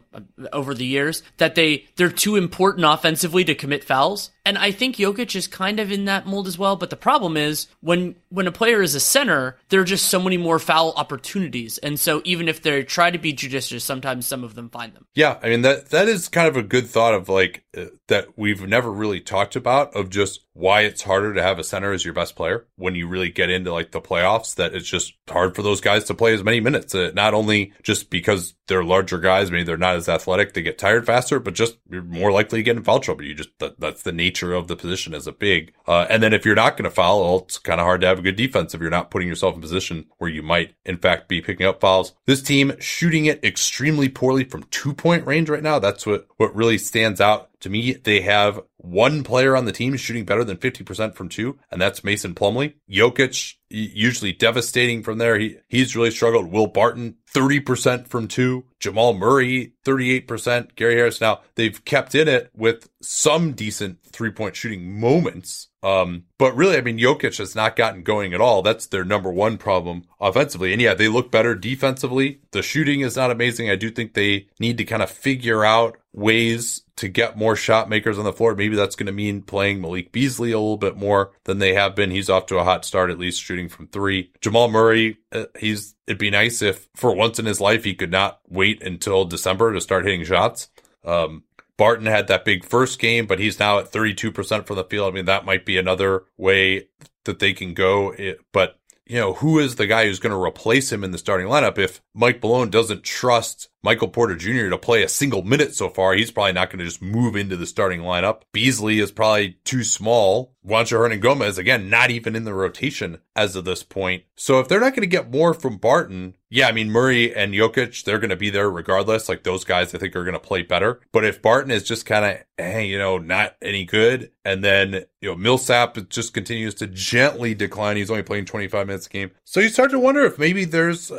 [0.52, 4.32] over the years, that they, they're too important offensively to commit fouls.
[4.46, 6.76] And I think Jokic is kind of in that mold as well.
[6.76, 10.20] But the problem is when when a player is a center, there are just so
[10.20, 11.78] many more foul opportunities.
[11.78, 15.06] And so even if they try to be judicious, sometimes some of them find them.
[15.14, 18.38] Yeah, I mean that that is kind of a good thought of like uh, that
[18.38, 22.04] we've never really talked about of just why it's harder to have a center as
[22.04, 25.56] your best player when you really get into like the playoffs that it's just hard
[25.56, 26.94] for those guys to play as many minutes.
[26.94, 30.78] Uh, not only just because they're larger guys maybe they're not as athletic they get
[30.78, 33.24] tired faster but just you're more likely to get in foul trouble.
[33.24, 35.74] You just that, that's the nature of the position as a big.
[35.88, 38.08] Uh, and then if you're not going to foul well, it's kind of hard to
[38.08, 40.98] have a good defense if you're not putting yourself in position where you might in
[40.98, 42.14] fact be picking up fouls.
[42.26, 46.56] This team shooting it extremely poorly from two point range right now that's what what
[46.56, 50.44] really stands out to me, they have one player on the team is shooting better
[50.44, 52.74] than 50% from two, and that's Mason Plumlee.
[52.90, 55.38] Jokic, usually devastating from there.
[55.38, 56.52] He, he's really struggled.
[56.52, 58.66] Will Barton, 30% from two.
[58.80, 60.76] Jamal Murray, 38%.
[60.76, 61.22] Gary Harris.
[61.22, 65.70] Now they've kept in it with some decent three point shooting moments.
[65.84, 68.62] Um, but really, I mean, Jokic has not gotten going at all.
[68.62, 70.74] That's their number one problem offensively.
[70.74, 72.42] And yeah, they look better defensively.
[72.52, 73.70] The shooting is not amazing.
[73.70, 77.90] I do think they need to kind of figure out ways to get more shot
[77.90, 78.54] makers on the floor.
[78.56, 81.96] Maybe that's going to mean playing Malik Beasley a little bit more than they have
[81.96, 82.12] been.
[82.12, 84.32] He's off to a hot start, at least shooting from three.
[84.42, 88.12] Jamal Murray, uh, he's, it'd be nice if for once in his life he could
[88.12, 90.70] not wait until December to start hitting shots.
[91.04, 91.44] Um,
[91.78, 95.12] Barton had that big first game, but he's now at 32% from the field.
[95.12, 96.90] I mean, that might be another way
[97.24, 98.14] that they can go.
[98.52, 101.48] But, you know, who is the guy who's going to replace him in the starting
[101.48, 104.70] lineup if Mike Malone doesn't trust Michael Porter Jr.
[104.70, 106.14] to play a single minute so far.
[106.14, 108.42] He's probably not going to just move into the starting lineup.
[108.52, 110.56] Beasley is probably too small.
[110.66, 114.24] Juancho Hernangomez, again, not even in the rotation as of this point.
[114.36, 117.54] So if they're not going to get more from Barton, yeah, I mean, Murray and
[117.54, 119.28] Jokic, they're going to be there regardless.
[119.28, 121.02] Like those guys, I think are going to play better.
[121.12, 125.06] But if Barton is just kind of, hey, you know, not any good, and then,
[125.22, 127.98] you know, Millsap just continues to gently decline.
[127.98, 129.32] He's only playing 25 minutes a game.
[129.46, 131.12] So you start to wonder if maybe there's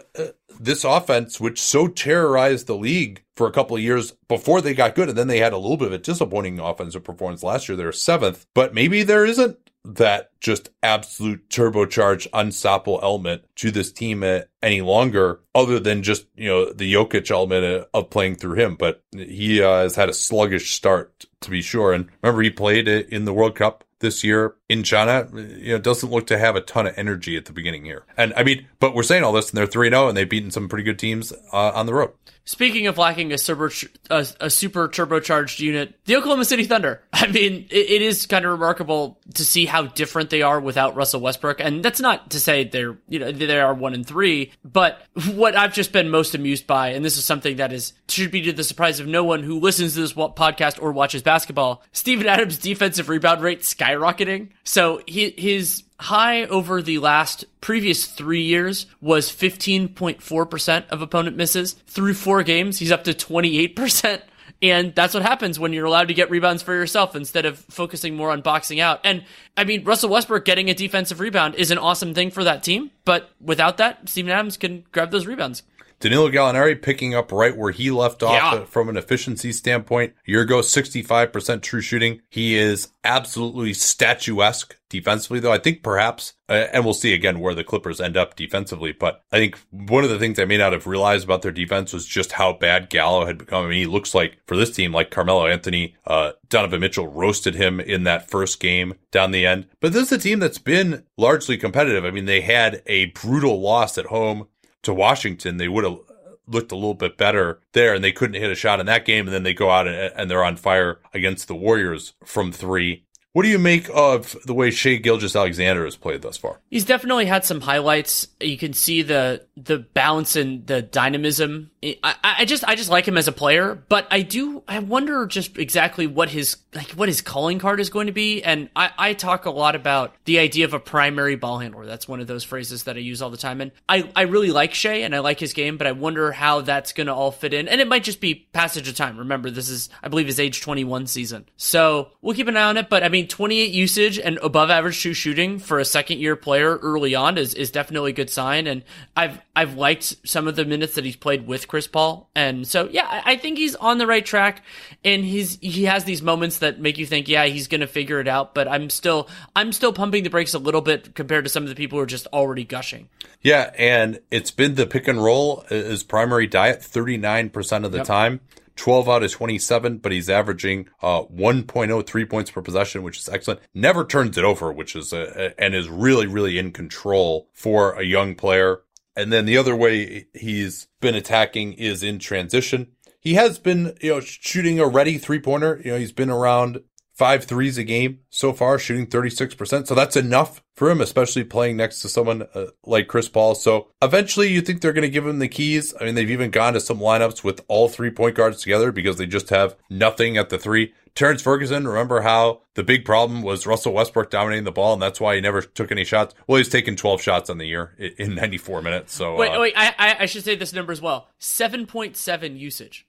[0.58, 4.94] this offense, which so terrorized the league for a couple of years before they got
[4.94, 7.76] good, and then they had a little bit of a disappointing offensive performance last year.
[7.76, 14.22] They're seventh, but maybe there isn't that just absolute turbocharged, unstoppable element to this team
[14.62, 18.76] any longer, other than just, you know, the Jokic element of playing through him.
[18.76, 21.92] But he uh, has had a sluggish start, to be sure.
[21.92, 26.10] And remember, he played in the World Cup this year in China, you know, doesn't
[26.10, 28.04] look to have a ton of energy at the beginning here.
[28.18, 30.50] And I mean, but we're saying all this and they're 3 0 and they've beaten
[30.50, 32.10] some pretty good teams uh, on the road.
[32.44, 33.70] Speaking of lacking a super,
[34.10, 37.02] a, a, super turbocharged unit, the Oklahoma City Thunder.
[37.12, 40.96] I mean, it, it is kind of remarkable to see how different they are without
[40.96, 41.60] Russell Westbrook.
[41.60, 45.00] And that's not to say they're, you know, they are one and three, but
[45.34, 48.42] what I've just been most amused by, and this is something that is, should be
[48.42, 52.26] to the surprise of no one who listens to this podcast or watches basketball, Steven
[52.26, 54.48] Adams' defensive rebound rate skyrocketing.
[54.64, 61.74] So he, his high over the last previous three years was 15.4% of opponent misses.
[61.86, 64.22] Through four games, he's up to 28%.
[64.62, 68.14] And that's what happens when you're allowed to get rebounds for yourself instead of focusing
[68.14, 69.00] more on boxing out.
[69.02, 69.24] And
[69.56, 72.92] I mean, Russell Westbrook getting a defensive rebound is an awesome thing for that team.
[73.04, 75.64] But without that, Steven Adams can grab those rebounds.
[76.02, 78.64] Danilo Gallinari picking up right where he left off yeah.
[78.64, 80.14] from an efficiency standpoint.
[80.26, 82.20] A year ago, 65% true shooting.
[82.28, 85.52] He is absolutely statuesque defensively, though.
[85.52, 89.22] I think perhaps, uh, and we'll see again where the Clippers end up defensively, but
[89.30, 92.04] I think one of the things I may not have realized about their defense was
[92.04, 93.64] just how bad Gallo had become.
[93.64, 97.54] I mean, he looks like for this team, like Carmelo Anthony, uh, Donovan Mitchell roasted
[97.54, 99.66] him in that first game down the end.
[99.80, 102.04] But this is a team that's been largely competitive.
[102.04, 104.48] I mean, they had a brutal loss at home
[104.82, 105.98] to Washington, they would have
[106.46, 109.26] looked a little bit better there and they couldn't hit a shot in that game.
[109.26, 113.04] And then they go out and, and they're on fire against the Warriors from three.
[113.32, 116.60] What do you make of the way Shai Gilgeous-Alexander has played thus far?
[116.70, 118.28] He's definitely had some highlights.
[118.40, 121.70] You can see the the bounce and the dynamism.
[121.82, 125.26] I, I just I just like him as a player, but I do I wonder
[125.26, 128.42] just exactly what his like what his calling card is going to be.
[128.42, 131.86] And I, I talk a lot about the idea of a primary ball handler.
[131.86, 133.62] That's one of those phrases that I use all the time.
[133.62, 136.60] And I, I really like Shai and I like his game, but I wonder how
[136.60, 137.66] that's going to all fit in.
[137.66, 139.18] And it might just be passage of time.
[139.18, 142.76] Remember, this is I believe his age 21 season, so we'll keep an eye on
[142.76, 142.90] it.
[142.90, 146.36] But I mean mean, 28 usage and above average true shooting for a second year
[146.36, 148.66] player early on is, is definitely a good sign.
[148.66, 148.82] And
[149.16, 152.88] I've I've liked some of the minutes that he's played with Chris Paul, and so
[152.90, 154.62] yeah, I, I think he's on the right track.
[155.04, 158.28] And he's he has these moments that make you think, yeah, he's gonna figure it
[158.28, 158.54] out.
[158.54, 161.68] But I'm still I'm still pumping the brakes a little bit compared to some of
[161.68, 163.08] the people who are just already gushing.
[163.42, 168.06] Yeah, and it's been the pick and roll is primary diet 39% of the yep.
[168.06, 168.40] time.
[168.76, 173.60] 12 out of 27, but he's averaging uh, 1.03 points per possession, which is excellent.
[173.74, 178.04] Never turns it over, which is a, and is really, really in control for a
[178.04, 178.80] young player.
[179.14, 182.92] And then the other way he's been attacking is in transition.
[183.20, 185.80] He has been, you know, shooting a ready three pointer.
[185.84, 186.82] You know, he's been around
[187.22, 189.86] five threes a game so far, shooting 36%.
[189.86, 193.54] So that's enough for him, especially playing next to someone uh, like Chris Paul.
[193.54, 195.94] So eventually you think they're going to give him the keys.
[196.00, 199.18] I mean, they've even gone to some lineups with all three point guards together because
[199.18, 200.94] they just have nothing at the three.
[201.14, 205.20] Terrence Ferguson, remember how the big problem was Russell Westbrook dominating the ball, and that's
[205.20, 206.34] why he never took any shots.
[206.48, 209.14] Well, he's taken 12 shots on the year in 94 minutes.
[209.14, 213.06] So wait, uh, wait, I, I should say this number as well: 7.7 usage.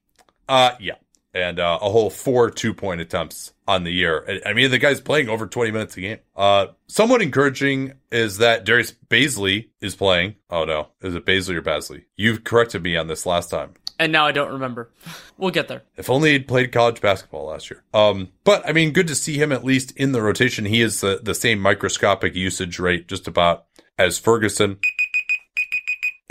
[0.48, 0.96] Uh, yeah,
[1.34, 4.42] and uh, a whole four two point attempts on the year.
[4.46, 6.20] I mean, the guy's playing over 20 minutes a game.
[6.36, 10.36] Uh, somewhat encouraging is that Darius Bazley is playing.
[10.50, 12.06] Oh no, is it Bazley or Basley?
[12.16, 13.74] You've corrected me on this last time.
[14.00, 14.92] And now I don't remember.
[15.36, 15.82] We'll get there.
[15.98, 17.84] If only he'd played college basketball last year.
[17.92, 20.64] Um, but I mean, good to see him at least in the rotation.
[20.64, 23.66] He is the, the same microscopic usage rate just about
[23.98, 24.78] as Ferguson.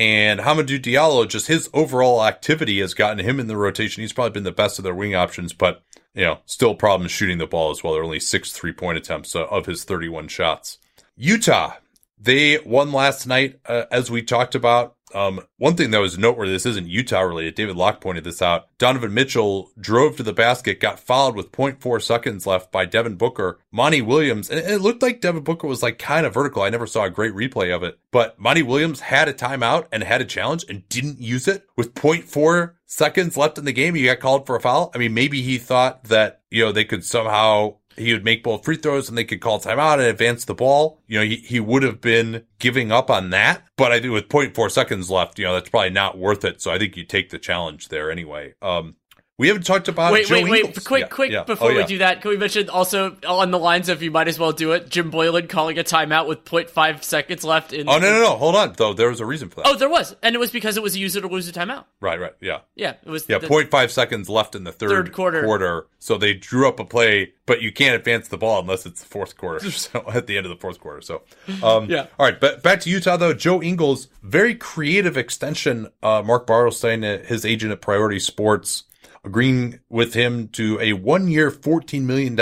[0.03, 4.01] And Hamidou Diallo, just his overall activity has gotten him in the rotation.
[4.01, 7.39] He's probably been the best of their wing options, but you know, still problems shooting
[7.39, 7.93] the ball as well.
[7.93, 10.79] There are only six three point attempts uh, of his 31 shots.
[11.15, 11.75] Utah,
[12.19, 14.97] they won last night, uh, as we talked about.
[15.15, 17.55] Um, one thing that was noteworthy, this isn't Utah related.
[17.55, 18.67] David Locke pointed this out.
[18.79, 23.61] Donovan Mitchell drove to the basket, got fouled with 0.4 seconds left by Devin Booker.
[23.71, 26.63] Monty Williams, and it looked like Devin Booker was like kind of vertical.
[26.63, 30.03] I never saw a great replay of it, but Monty Williams had a timeout and
[30.03, 33.95] had a challenge and didn't use it with 0.4 seconds left in the game.
[33.95, 34.91] He got called for a foul.
[34.95, 38.65] I mean, maybe he thought that, you know, they could somehow he would make both
[38.65, 41.03] free throws and they could call timeout and advance the ball.
[41.07, 43.63] You know, he, he would have been giving up on that.
[43.77, 46.61] But I think with 0.4 seconds left, you know, that's probably not worth it.
[46.61, 48.55] So I think you take the challenge there anyway.
[48.63, 48.97] Um,
[49.43, 50.77] we haven't talked about wait, Joe wait, Ingles.
[50.77, 51.43] wait, quick, yeah, quick yeah.
[51.43, 51.79] before oh, yeah.
[51.79, 52.23] we do that.
[52.23, 54.89] Can we mention also on the lines of you might as well do it?
[54.89, 57.89] Jim Boylan calling a timeout with 0.5 seconds left in.
[57.89, 58.37] Oh no, no, no!
[58.37, 58.93] Hold on, though.
[58.93, 59.67] There was a reason for that.
[59.67, 61.53] Oh, there was, and it was because it was a use it or lose a
[61.53, 61.87] timeout.
[62.01, 62.95] Right, right, yeah, yeah.
[63.05, 63.39] It was yeah.
[63.39, 65.43] The, 0.5 seconds left in the third, third quarter.
[65.43, 69.01] quarter, so they drew up a play, but you can't advance the ball unless it's
[69.01, 69.69] the fourth quarter.
[69.73, 71.23] so at the end of the fourth quarter, so
[71.65, 72.07] um, yeah.
[72.17, 73.35] All right, but back to Utah though.
[73.35, 75.89] Joe Ingles, very creative extension.
[76.01, 78.85] Uh, Mark Bartelstein, his agent at Priority Sports
[79.25, 82.35] agreeing with him to a one year, $14 million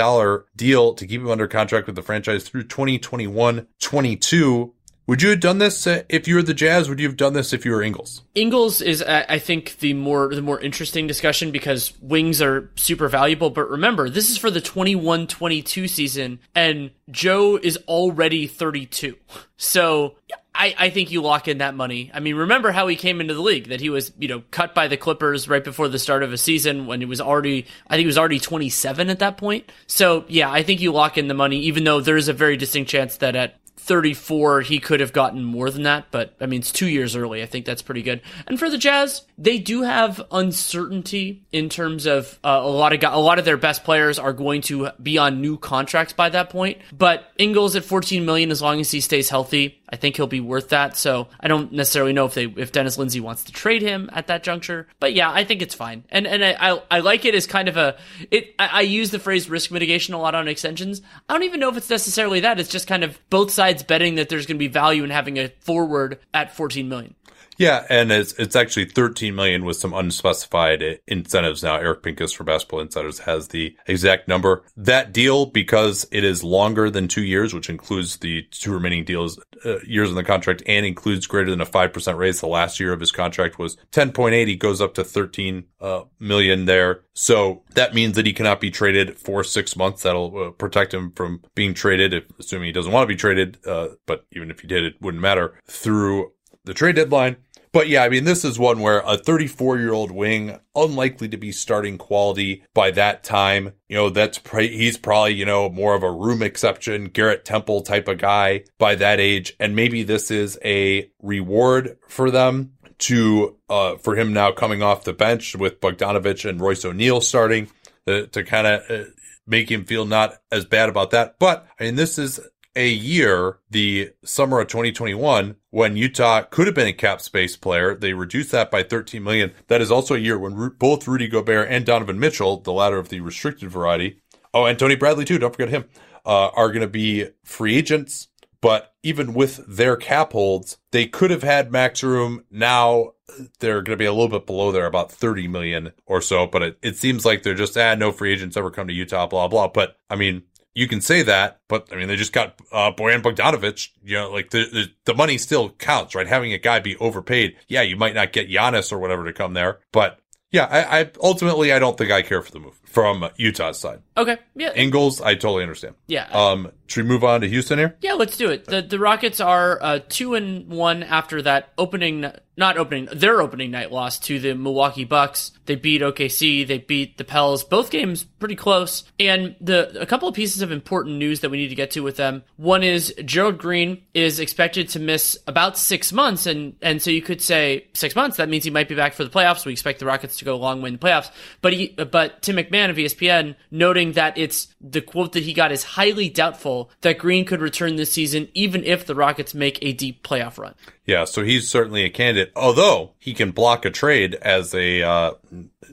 [0.55, 4.73] deal to keep him under contract with the franchise through 2021 22.
[5.07, 6.87] Would you have done this uh, if you were the Jazz?
[6.87, 8.21] Would you have done this if you were Ingles?
[8.35, 13.49] Ingles is, I think, the more the more interesting discussion because wings are super valuable.
[13.49, 19.17] But remember, this is for the 21-22 season, and Joe is already 32.
[19.57, 20.15] So
[20.53, 22.11] I, I think you lock in that money.
[22.13, 24.75] I mean, remember how he came into the league, that he was, you know, cut
[24.75, 27.95] by the Clippers right before the start of a season when he was already, I
[27.95, 29.71] think he was already 27 at that point.
[29.87, 32.91] So yeah, I think you lock in the money, even though there's a very distinct
[32.91, 36.71] chance that at 34, he could have gotten more than that, but I mean, it's
[36.71, 37.41] two years early.
[37.41, 38.21] I think that's pretty good.
[38.45, 43.03] And for the Jazz, they do have uncertainty in terms of uh, a lot of
[43.11, 46.51] a lot of their best players are going to be on new contracts by that
[46.51, 46.77] point.
[46.95, 50.39] But Ingles at 14 million, as long as he stays healthy, I think he'll be
[50.39, 50.97] worth that.
[50.97, 54.27] So I don't necessarily know if they if Dennis Lindsey wants to trade him at
[54.27, 56.03] that juncture, but yeah, I think it's fine.
[56.09, 57.97] And and I I, I like it as kind of a
[58.29, 58.55] it.
[58.57, 61.01] I, I use the phrase risk mitigation a lot on extensions.
[61.27, 62.59] I don't even know if it's necessarily that.
[62.59, 65.37] It's just kind of both sides betting that there's going to be value in having
[65.37, 67.15] a forward at 14 million.
[67.61, 71.75] Yeah, and it's it's actually 13 million with some unspecified incentives now.
[71.75, 74.63] Eric Pincus from Basketball Insiders has the exact number.
[74.75, 79.39] That deal, because it is longer than two years, which includes the two remaining deals
[79.63, 82.41] uh, years in the contract and includes greater than a five percent raise.
[82.41, 84.47] The last year of his contract was 10.8.
[84.47, 87.03] He goes up to 13 uh, million there.
[87.13, 90.01] So that means that he cannot be traded for six months.
[90.01, 93.59] That'll uh, protect him from being traded, if, assuming he doesn't want to be traded.
[93.67, 96.31] Uh, but even if he did, it wouldn't matter through
[96.65, 97.37] the trade deadline.
[97.73, 101.37] But yeah, I mean, this is one where a 34 year old wing, unlikely to
[101.37, 103.73] be starting quality by that time.
[103.87, 108.07] You know, that's, he's probably, you know, more of a room exception, Garrett Temple type
[108.07, 109.55] of guy by that age.
[109.59, 115.05] And maybe this is a reward for them to, uh, for him now coming off
[115.05, 117.69] the bench with Bogdanovic and Royce O'Neale starting
[118.05, 119.09] uh, to kind of uh,
[119.47, 121.37] make him feel not as bad about that.
[121.39, 122.39] But I mean, this is
[122.75, 127.95] a year, the summer of 2021, when Utah could have been a cap space player.
[127.95, 129.51] They reduced that by 13 million.
[129.67, 133.09] That is also a year when both Rudy Gobert and Donovan Mitchell, the latter of
[133.09, 134.21] the restricted variety,
[134.53, 135.85] oh, and Tony Bradley too, don't forget him,
[136.25, 138.27] uh, are going to be free agents.
[138.61, 142.45] But even with their cap holds, they could have had max room.
[142.51, 143.13] Now
[143.59, 146.45] they're going to be a little bit below there, about 30 million or so.
[146.45, 149.25] But it, it seems like they're just, ah, no free agents ever come to Utah,
[149.25, 149.67] blah, blah.
[149.67, 150.43] But I mean,
[150.73, 153.89] you can say that, but I mean, they just got uh, Bojan Bogdanovic.
[154.03, 156.27] You know, like the, the, the money still counts, right?
[156.27, 159.53] Having a guy be overpaid, yeah, you might not get Giannis or whatever to come
[159.53, 160.19] there, but
[160.51, 164.01] yeah, I, I ultimately I don't think I care for the move from Utah's side.
[164.17, 164.37] Okay.
[164.55, 164.73] Yeah.
[164.75, 165.95] Ingles, I totally understand.
[166.07, 166.27] Yeah.
[166.31, 167.95] Um, should we move on to Houston here?
[168.01, 168.65] Yeah, let's do it.
[168.65, 173.71] The the Rockets are uh, two and one after that opening, not opening, their opening
[173.71, 175.53] night loss to the Milwaukee Bucks.
[175.67, 177.63] They beat OKC, they beat the Pels.
[177.63, 179.05] Both games pretty close.
[179.17, 182.01] And the a couple of pieces of important news that we need to get to
[182.01, 182.43] with them.
[182.57, 187.21] One is Gerald Green is expected to miss about six months, and and so you
[187.21, 188.35] could say six months.
[188.35, 189.65] That means he might be back for the playoffs.
[189.65, 191.31] We expect the Rockets to go a long way in the playoffs.
[191.61, 195.71] But he, but Tim McMahon of ESPN noting that it's the quote that he got
[195.71, 199.93] is highly doubtful that Green could return this season, even if the Rockets make a
[199.93, 200.73] deep playoff run.
[201.05, 205.31] Yeah, so he's certainly a candidate, although he can block a trade as a uh,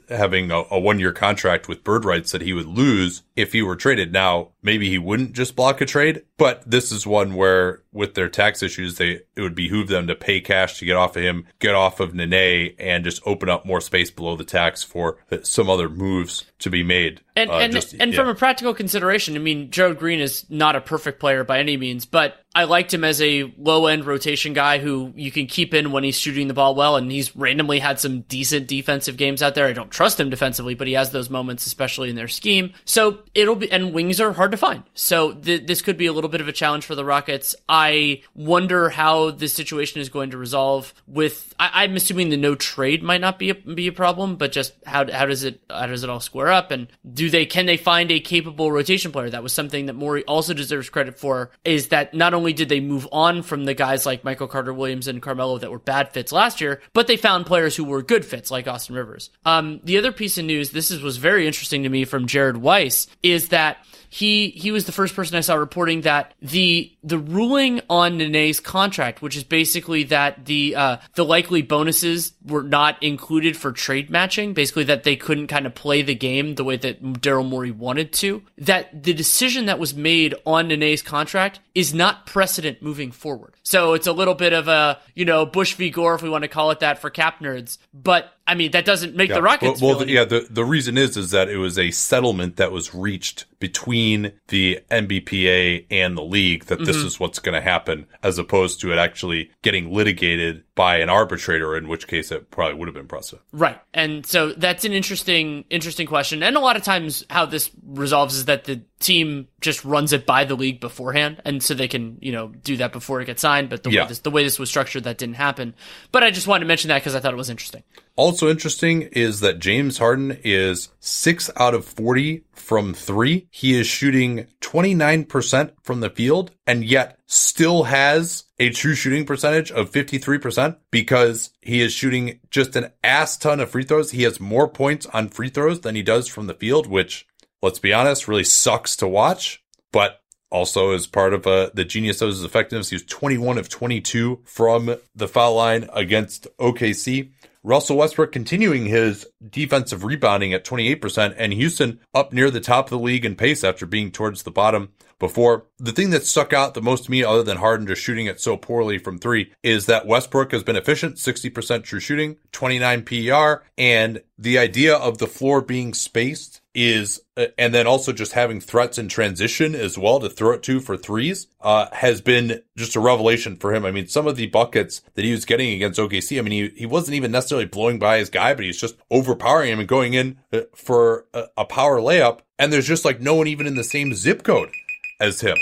[0.07, 3.61] having a, a one year contract with bird rights that he would lose if he
[3.61, 4.11] were traded.
[4.13, 8.29] Now, maybe he wouldn't just block a trade, but this is one where with their
[8.29, 11.45] tax issues, they it would behoove them to pay cash to get off of him,
[11.59, 15.69] get off of Nene, and just open up more space below the tax for some
[15.69, 17.21] other moves to be made.
[17.35, 18.19] And Uh, and, just- and yeah.
[18.19, 21.77] from a practical consideration, I mean, Gerald Green is not a perfect player by any
[21.77, 25.73] means, but I liked him as a low end rotation guy who you can keep
[25.73, 29.41] in when he's shooting the ball well, and he's randomly had some decent defensive games
[29.41, 29.67] out there.
[29.67, 32.73] I don't trust him defensively, but he has those moments, especially in their scheme.
[32.85, 34.83] So it'll be, and wings are hard to find.
[34.93, 37.55] So th- this could be a little bit of a challenge for the Rockets.
[37.67, 42.55] I wonder how this situation is going to resolve with, I, I'm assuming the no
[42.55, 45.87] trade might not be a, be a problem, but just how, how does it, how
[45.87, 46.71] does it all square up?
[46.71, 49.29] And do they, can they find a capable rotation player?
[49.29, 52.79] That was something that Morey also deserves credit for is that not only did they
[52.79, 56.31] move on from the guys like Michael Carter Williams and Carmelo that were bad fits
[56.31, 59.29] last year, but they found players who were good fits like Austin Rivers.
[59.45, 62.57] Um, the other piece of news, this is, was very interesting to me from Jared
[62.57, 63.77] Weiss, is that
[64.09, 68.59] he he was the first person I saw reporting that the the ruling on Nene's
[68.59, 74.09] contract, which is basically that the uh, the likely bonuses were not included for trade
[74.09, 77.71] matching, basically that they couldn't kind of play the game the way that Daryl Morey
[77.71, 78.41] wanted to.
[78.57, 83.53] That the decision that was made on Nene's contract is not precedent moving forward.
[83.61, 86.43] So it's a little bit of a you know Bush v Gore, if we want
[86.43, 87.77] to call it that, for cap nerds.
[87.93, 89.79] But I mean that doesn't make the Rockets.
[89.79, 92.71] Well, well the, yeah, the, the reason is is that it was a settlement that
[92.71, 97.07] was reached between the NBPA and the league that this Mm-hmm.
[97.07, 101.75] is what's going to happen, as opposed to it actually getting litigated by an arbitrator,
[101.75, 103.41] in which case it probably would have been precedent.
[103.51, 103.77] Right.
[103.93, 106.41] And so that's an interesting interesting question.
[106.43, 110.25] And a lot of times how this resolves is that the team just runs it
[110.25, 113.41] by the league beforehand and so they can, you know, do that before it gets
[113.41, 114.03] signed, but the Yeah.
[114.03, 115.73] way this the way this was structured that didn't happen.
[116.11, 117.83] But I just wanted to mention that cuz I thought it was interesting.
[118.19, 123.47] Also interesting is that James Harden is 6 out of 40 from 3.
[123.49, 129.71] He is shooting 29% from the field and yet still has a true shooting percentage
[129.71, 134.11] of 53% because he is shooting just an ass ton of free throws.
[134.11, 137.25] He has more points on free throws than he does from the field, which
[137.61, 139.63] let's be honest, really sucks to watch,
[139.93, 140.19] but
[140.51, 142.89] also as part of uh, the genius of his effectiveness.
[142.89, 147.31] He was 21 of 22 from the foul line against OKC.
[147.69, 152.89] Russell Westbrook continuing his defensive rebounding at 28% and Houston up near the top of
[152.89, 154.89] the league in pace after being towards the bottom
[155.19, 155.67] before.
[155.77, 158.41] The thing that stuck out the most to me other than Harden just shooting it
[158.41, 163.63] so poorly from three is that Westbrook has been efficient, 60% true shooting, 29 PER,
[163.77, 168.61] and the idea of the floor being spaced is, uh, and then also just having
[168.61, 172.95] threats in transition as well to throw it to for threes, uh, has been just
[172.95, 173.85] a revelation for him.
[173.85, 176.79] I mean, some of the buckets that he was getting against OKC, I mean, he,
[176.79, 180.13] he wasn't even necessarily blowing by his guy, but he's just overpowering him and going
[180.13, 182.39] in uh, for a, a power layup.
[182.57, 184.71] And there's just like no one even in the same zip code
[185.19, 185.57] as him.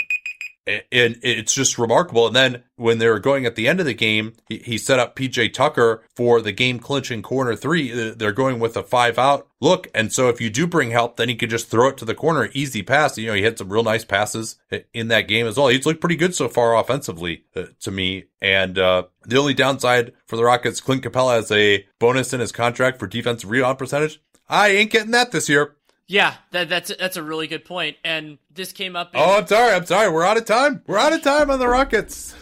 [0.92, 2.26] And it's just remarkable.
[2.26, 5.16] And then when they were going at the end of the game, he, set up
[5.16, 8.10] PJ Tucker for the game clinching corner three.
[8.10, 9.88] They're going with a five out look.
[9.94, 12.14] And so if you do bring help, then he could just throw it to the
[12.14, 13.16] corner, easy pass.
[13.16, 14.56] You know, he had some real nice passes
[14.92, 15.68] in that game as well.
[15.68, 18.24] He's looked pretty good so far offensively uh, to me.
[18.40, 22.52] And uh, the only downside for the Rockets, Clint Capela has a bonus in his
[22.52, 24.20] contract for defensive rebound percentage.
[24.48, 25.76] I ain't getting that this year.
[26.08, 29.14] Yeah, that, that's that's a really good point, and this came up.
[29.14, 29.74] In, Oh, I'm sorry.
[29.74, 30.10] I'm sorry.
[30.10, 30.82] We're out of time.
[30.86, 32.34] We're out of time on the Rockets.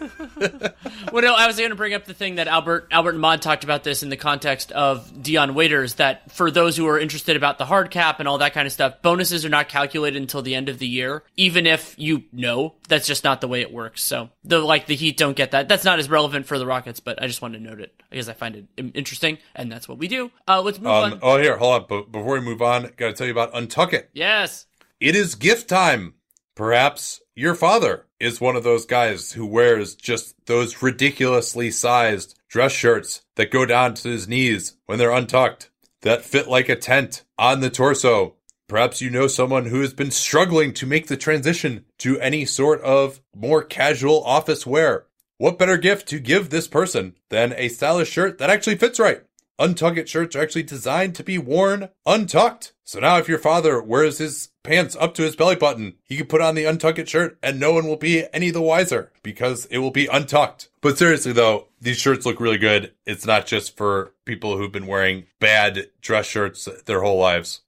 [1.12, 3.64] Well, no, I was going to bring up the thing that Albert Albert Nahmad talked
[3.64, 5.94] about this in the context of Dion Waiters.
[5.94, 8.72] That for those who are interested about the hard cap and all that kind of
[8.72, 11.24] stuff, bonuses are not calculated until the end of the year.
[11.36, 14.02] Even if you know, that's just not the way it works.
[14.02, 15.68] So the like the Heat don't get that.
[15.68, 18.28] That's not as relevant for the Rockets, but I just wanted to note it because
[18.28, 20.30] I find it interesting, and that's what we do.
[20.46, 21.18] Uh, let's move Um, on.
[21.22, 21.86] oh, here, hold on.
[21.88, 24.10] But before we move on, got to tell you about Untuck It.
[24.12, 24.66] Yes.
[25.00, 26.14] It is gift time.
[26.54, 32.70] Perhaps your father is one of those guys who wears just those ridiculously sized dress
[32.70, 35.70] shirts that go down to his knees when they're untucked,
[36.02, 38.34] that fit like a tent on the torso.
[38.68, 42.82] Perhaps you know someone who has been struggling to make the transition to any sort
[42.82, 45.06] of more casual office wear.
[45.38, 49.22] What better gift to give this person than a stylish shirt that actually fits right?
[49.60, 52.72] Untuck It shirts are actually designed to be worn untucked.
[52.82, 56.26] So now if your father wears his pants up to his belly button, he can
[56.26, 59.78] put on the untucked shirt and no one will be any the wiser because it
[59.78, 60.70] will be untucked.
[60.80, 62.94] But seriously though, these shirts look really good.
[63.04, 67.60] It's not just for people who've been wearing bad dress shirts their whole lives.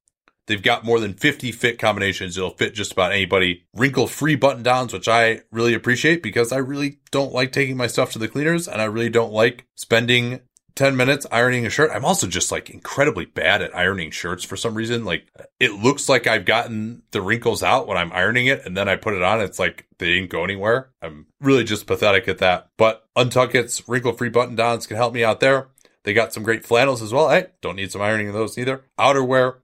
[0.47, 2.37] They've got more than 50 fit combinations.
[2.37, 3.65] It'll fit just about anybody.
[3.75, 7.87] Wrinkle free button downs, which I really appreciate because I really don't like taking my
[7.87, 10.41] stuff to the cleaners and I really don't like spending
[10.75, 11.91] 10 minutes ironing a shirt.
[11.93, 15.05] I'm also just like incredibly bad at ironing shirts for some reason.
[15.05, 15.27] Like
[15.61, 18.97] it looks like I've gotten the wrinkles out when I'm ironing it and then I
[18.97, 19.41] put it on.
[19.41, 20.91] It's like they didn't go anywhere.
[21.03, 22.69] I'm really just pathetic at that.
[22.77, 25.69] But Untuck It's wrinkle free button downs can help me out there.
[26.05, 27.31] They got some great flannels as well.
[27.31, 28.85] Hey, don't need some ironing of those either.
[28.99, 29.57] Outerwear,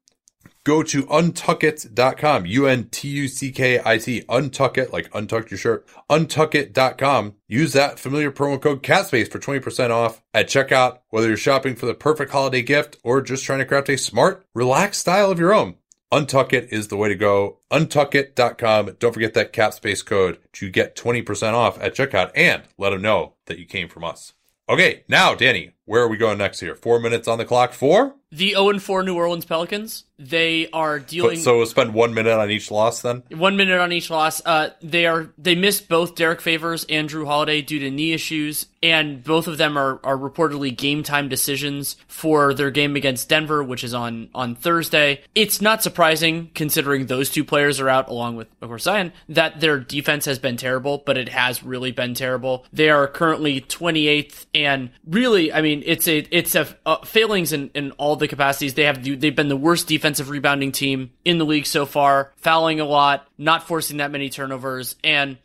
[0.65, 7.35] go to untuckit.com, U-N-T-U-C-K-I-T, untuckit, like untuck your shirt, untuckit.com.
[7.47, 11.87] Use that familiar promo code CAPSPACE for 20% off at checkout, whether you're shopping for
[11.87, 15.53] the perfect holiday gift or just trying to craft a smart, relaxed style of your
[15.53, 15.77] own.
[16.13, 17.59] Untuck It is the way to go.
[17.71, 18.97] Untuckit.com.
[18.99, 23.35] Don't forget that CAPSPACE code to get 20% off at checkout and let them know
[23.47, 24.33] that you came from us.
[24.71, 26.77] Okay, now, Danny, where are we going next here?
[26.77, 27.73] Four minutes on the clock.
[27.73, 28.15] Four?
[28.31, 30.05] The 0 4 New Orleans Pelicans.
[30.19, 31.39] They are dealing.
[31.39, 33.23] So we'll spend one minute on each loss then?
[33.31, 34.43] One minute on each loss.
[34.45, 38.67] Uh, they are they missed both Derrick Favors and Jrue Holiday due to knee issues,
[38.83, 43.63] and both of them are, are reportedly game time decisions for their game against Denver,
[43.63, 45.23] which is on on Thursday.
[45.37, 49.61] It's not surprising considering those two players are out, along with of course Zion, that
[49.61, 52.67] their defense has been terrible, but it has really been terrible.
[52.73, 57.71] They are currently 28th, and really, I mean, it's a it's a uh, failings in,
[57.75, 58.75] in all the capacities.
[58.75, 62.81] They have they've been the worst defensive rebounding team in the league so far, fouling
[62.81, 65.39] a lot, not forcing that many turnovers, and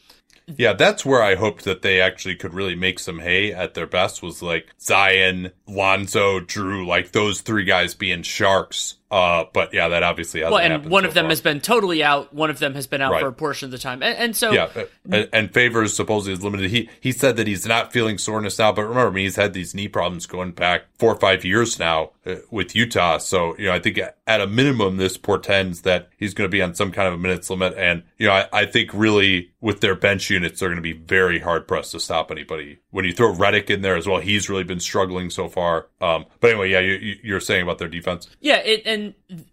[0.58, 3.88] Yeah, that's where I hoped that they actually could really make some hay at their
[3.88, 8.96] best was like Zion, Lonzo, Jrue, like those three guys being sharks.
[9.14, 11.30] Uh, but yeah, that obviously hasn't well, and one so of them far.
[11.30, 12.34] has been totally out.
[12.34, 13.22] One of them has been out Right.
[13.22, 16.34] for a portion of the time, and, and so Yeah, uh, and, and Favors supposedly
[16.34, 16.72] is limited.
[16.72, 19.54] He he said that he's not feeling soreness now, but remember, I mean, he's had
[19.54, 23.20] these knee problems going back four or five years now uh, with Utah.
[23.20, 26.62] So you know, I think at a minimum, this portends that he's going to be
[26.64, 27.76] on some kind of a minutes limit.
[27.78, 30.94] And you know, I, I think really with their bench units, they're going to be
[30.94, 32.80] very hard pressed to stop anybody.
[32.90, 35.88] When you throw Redick in there as well, he's really been struggling so far.
[36.02, 38.30] Um, but anyway, yeah, you- you're saying about their defense.
[38.42, 39.03] Yeah, it, and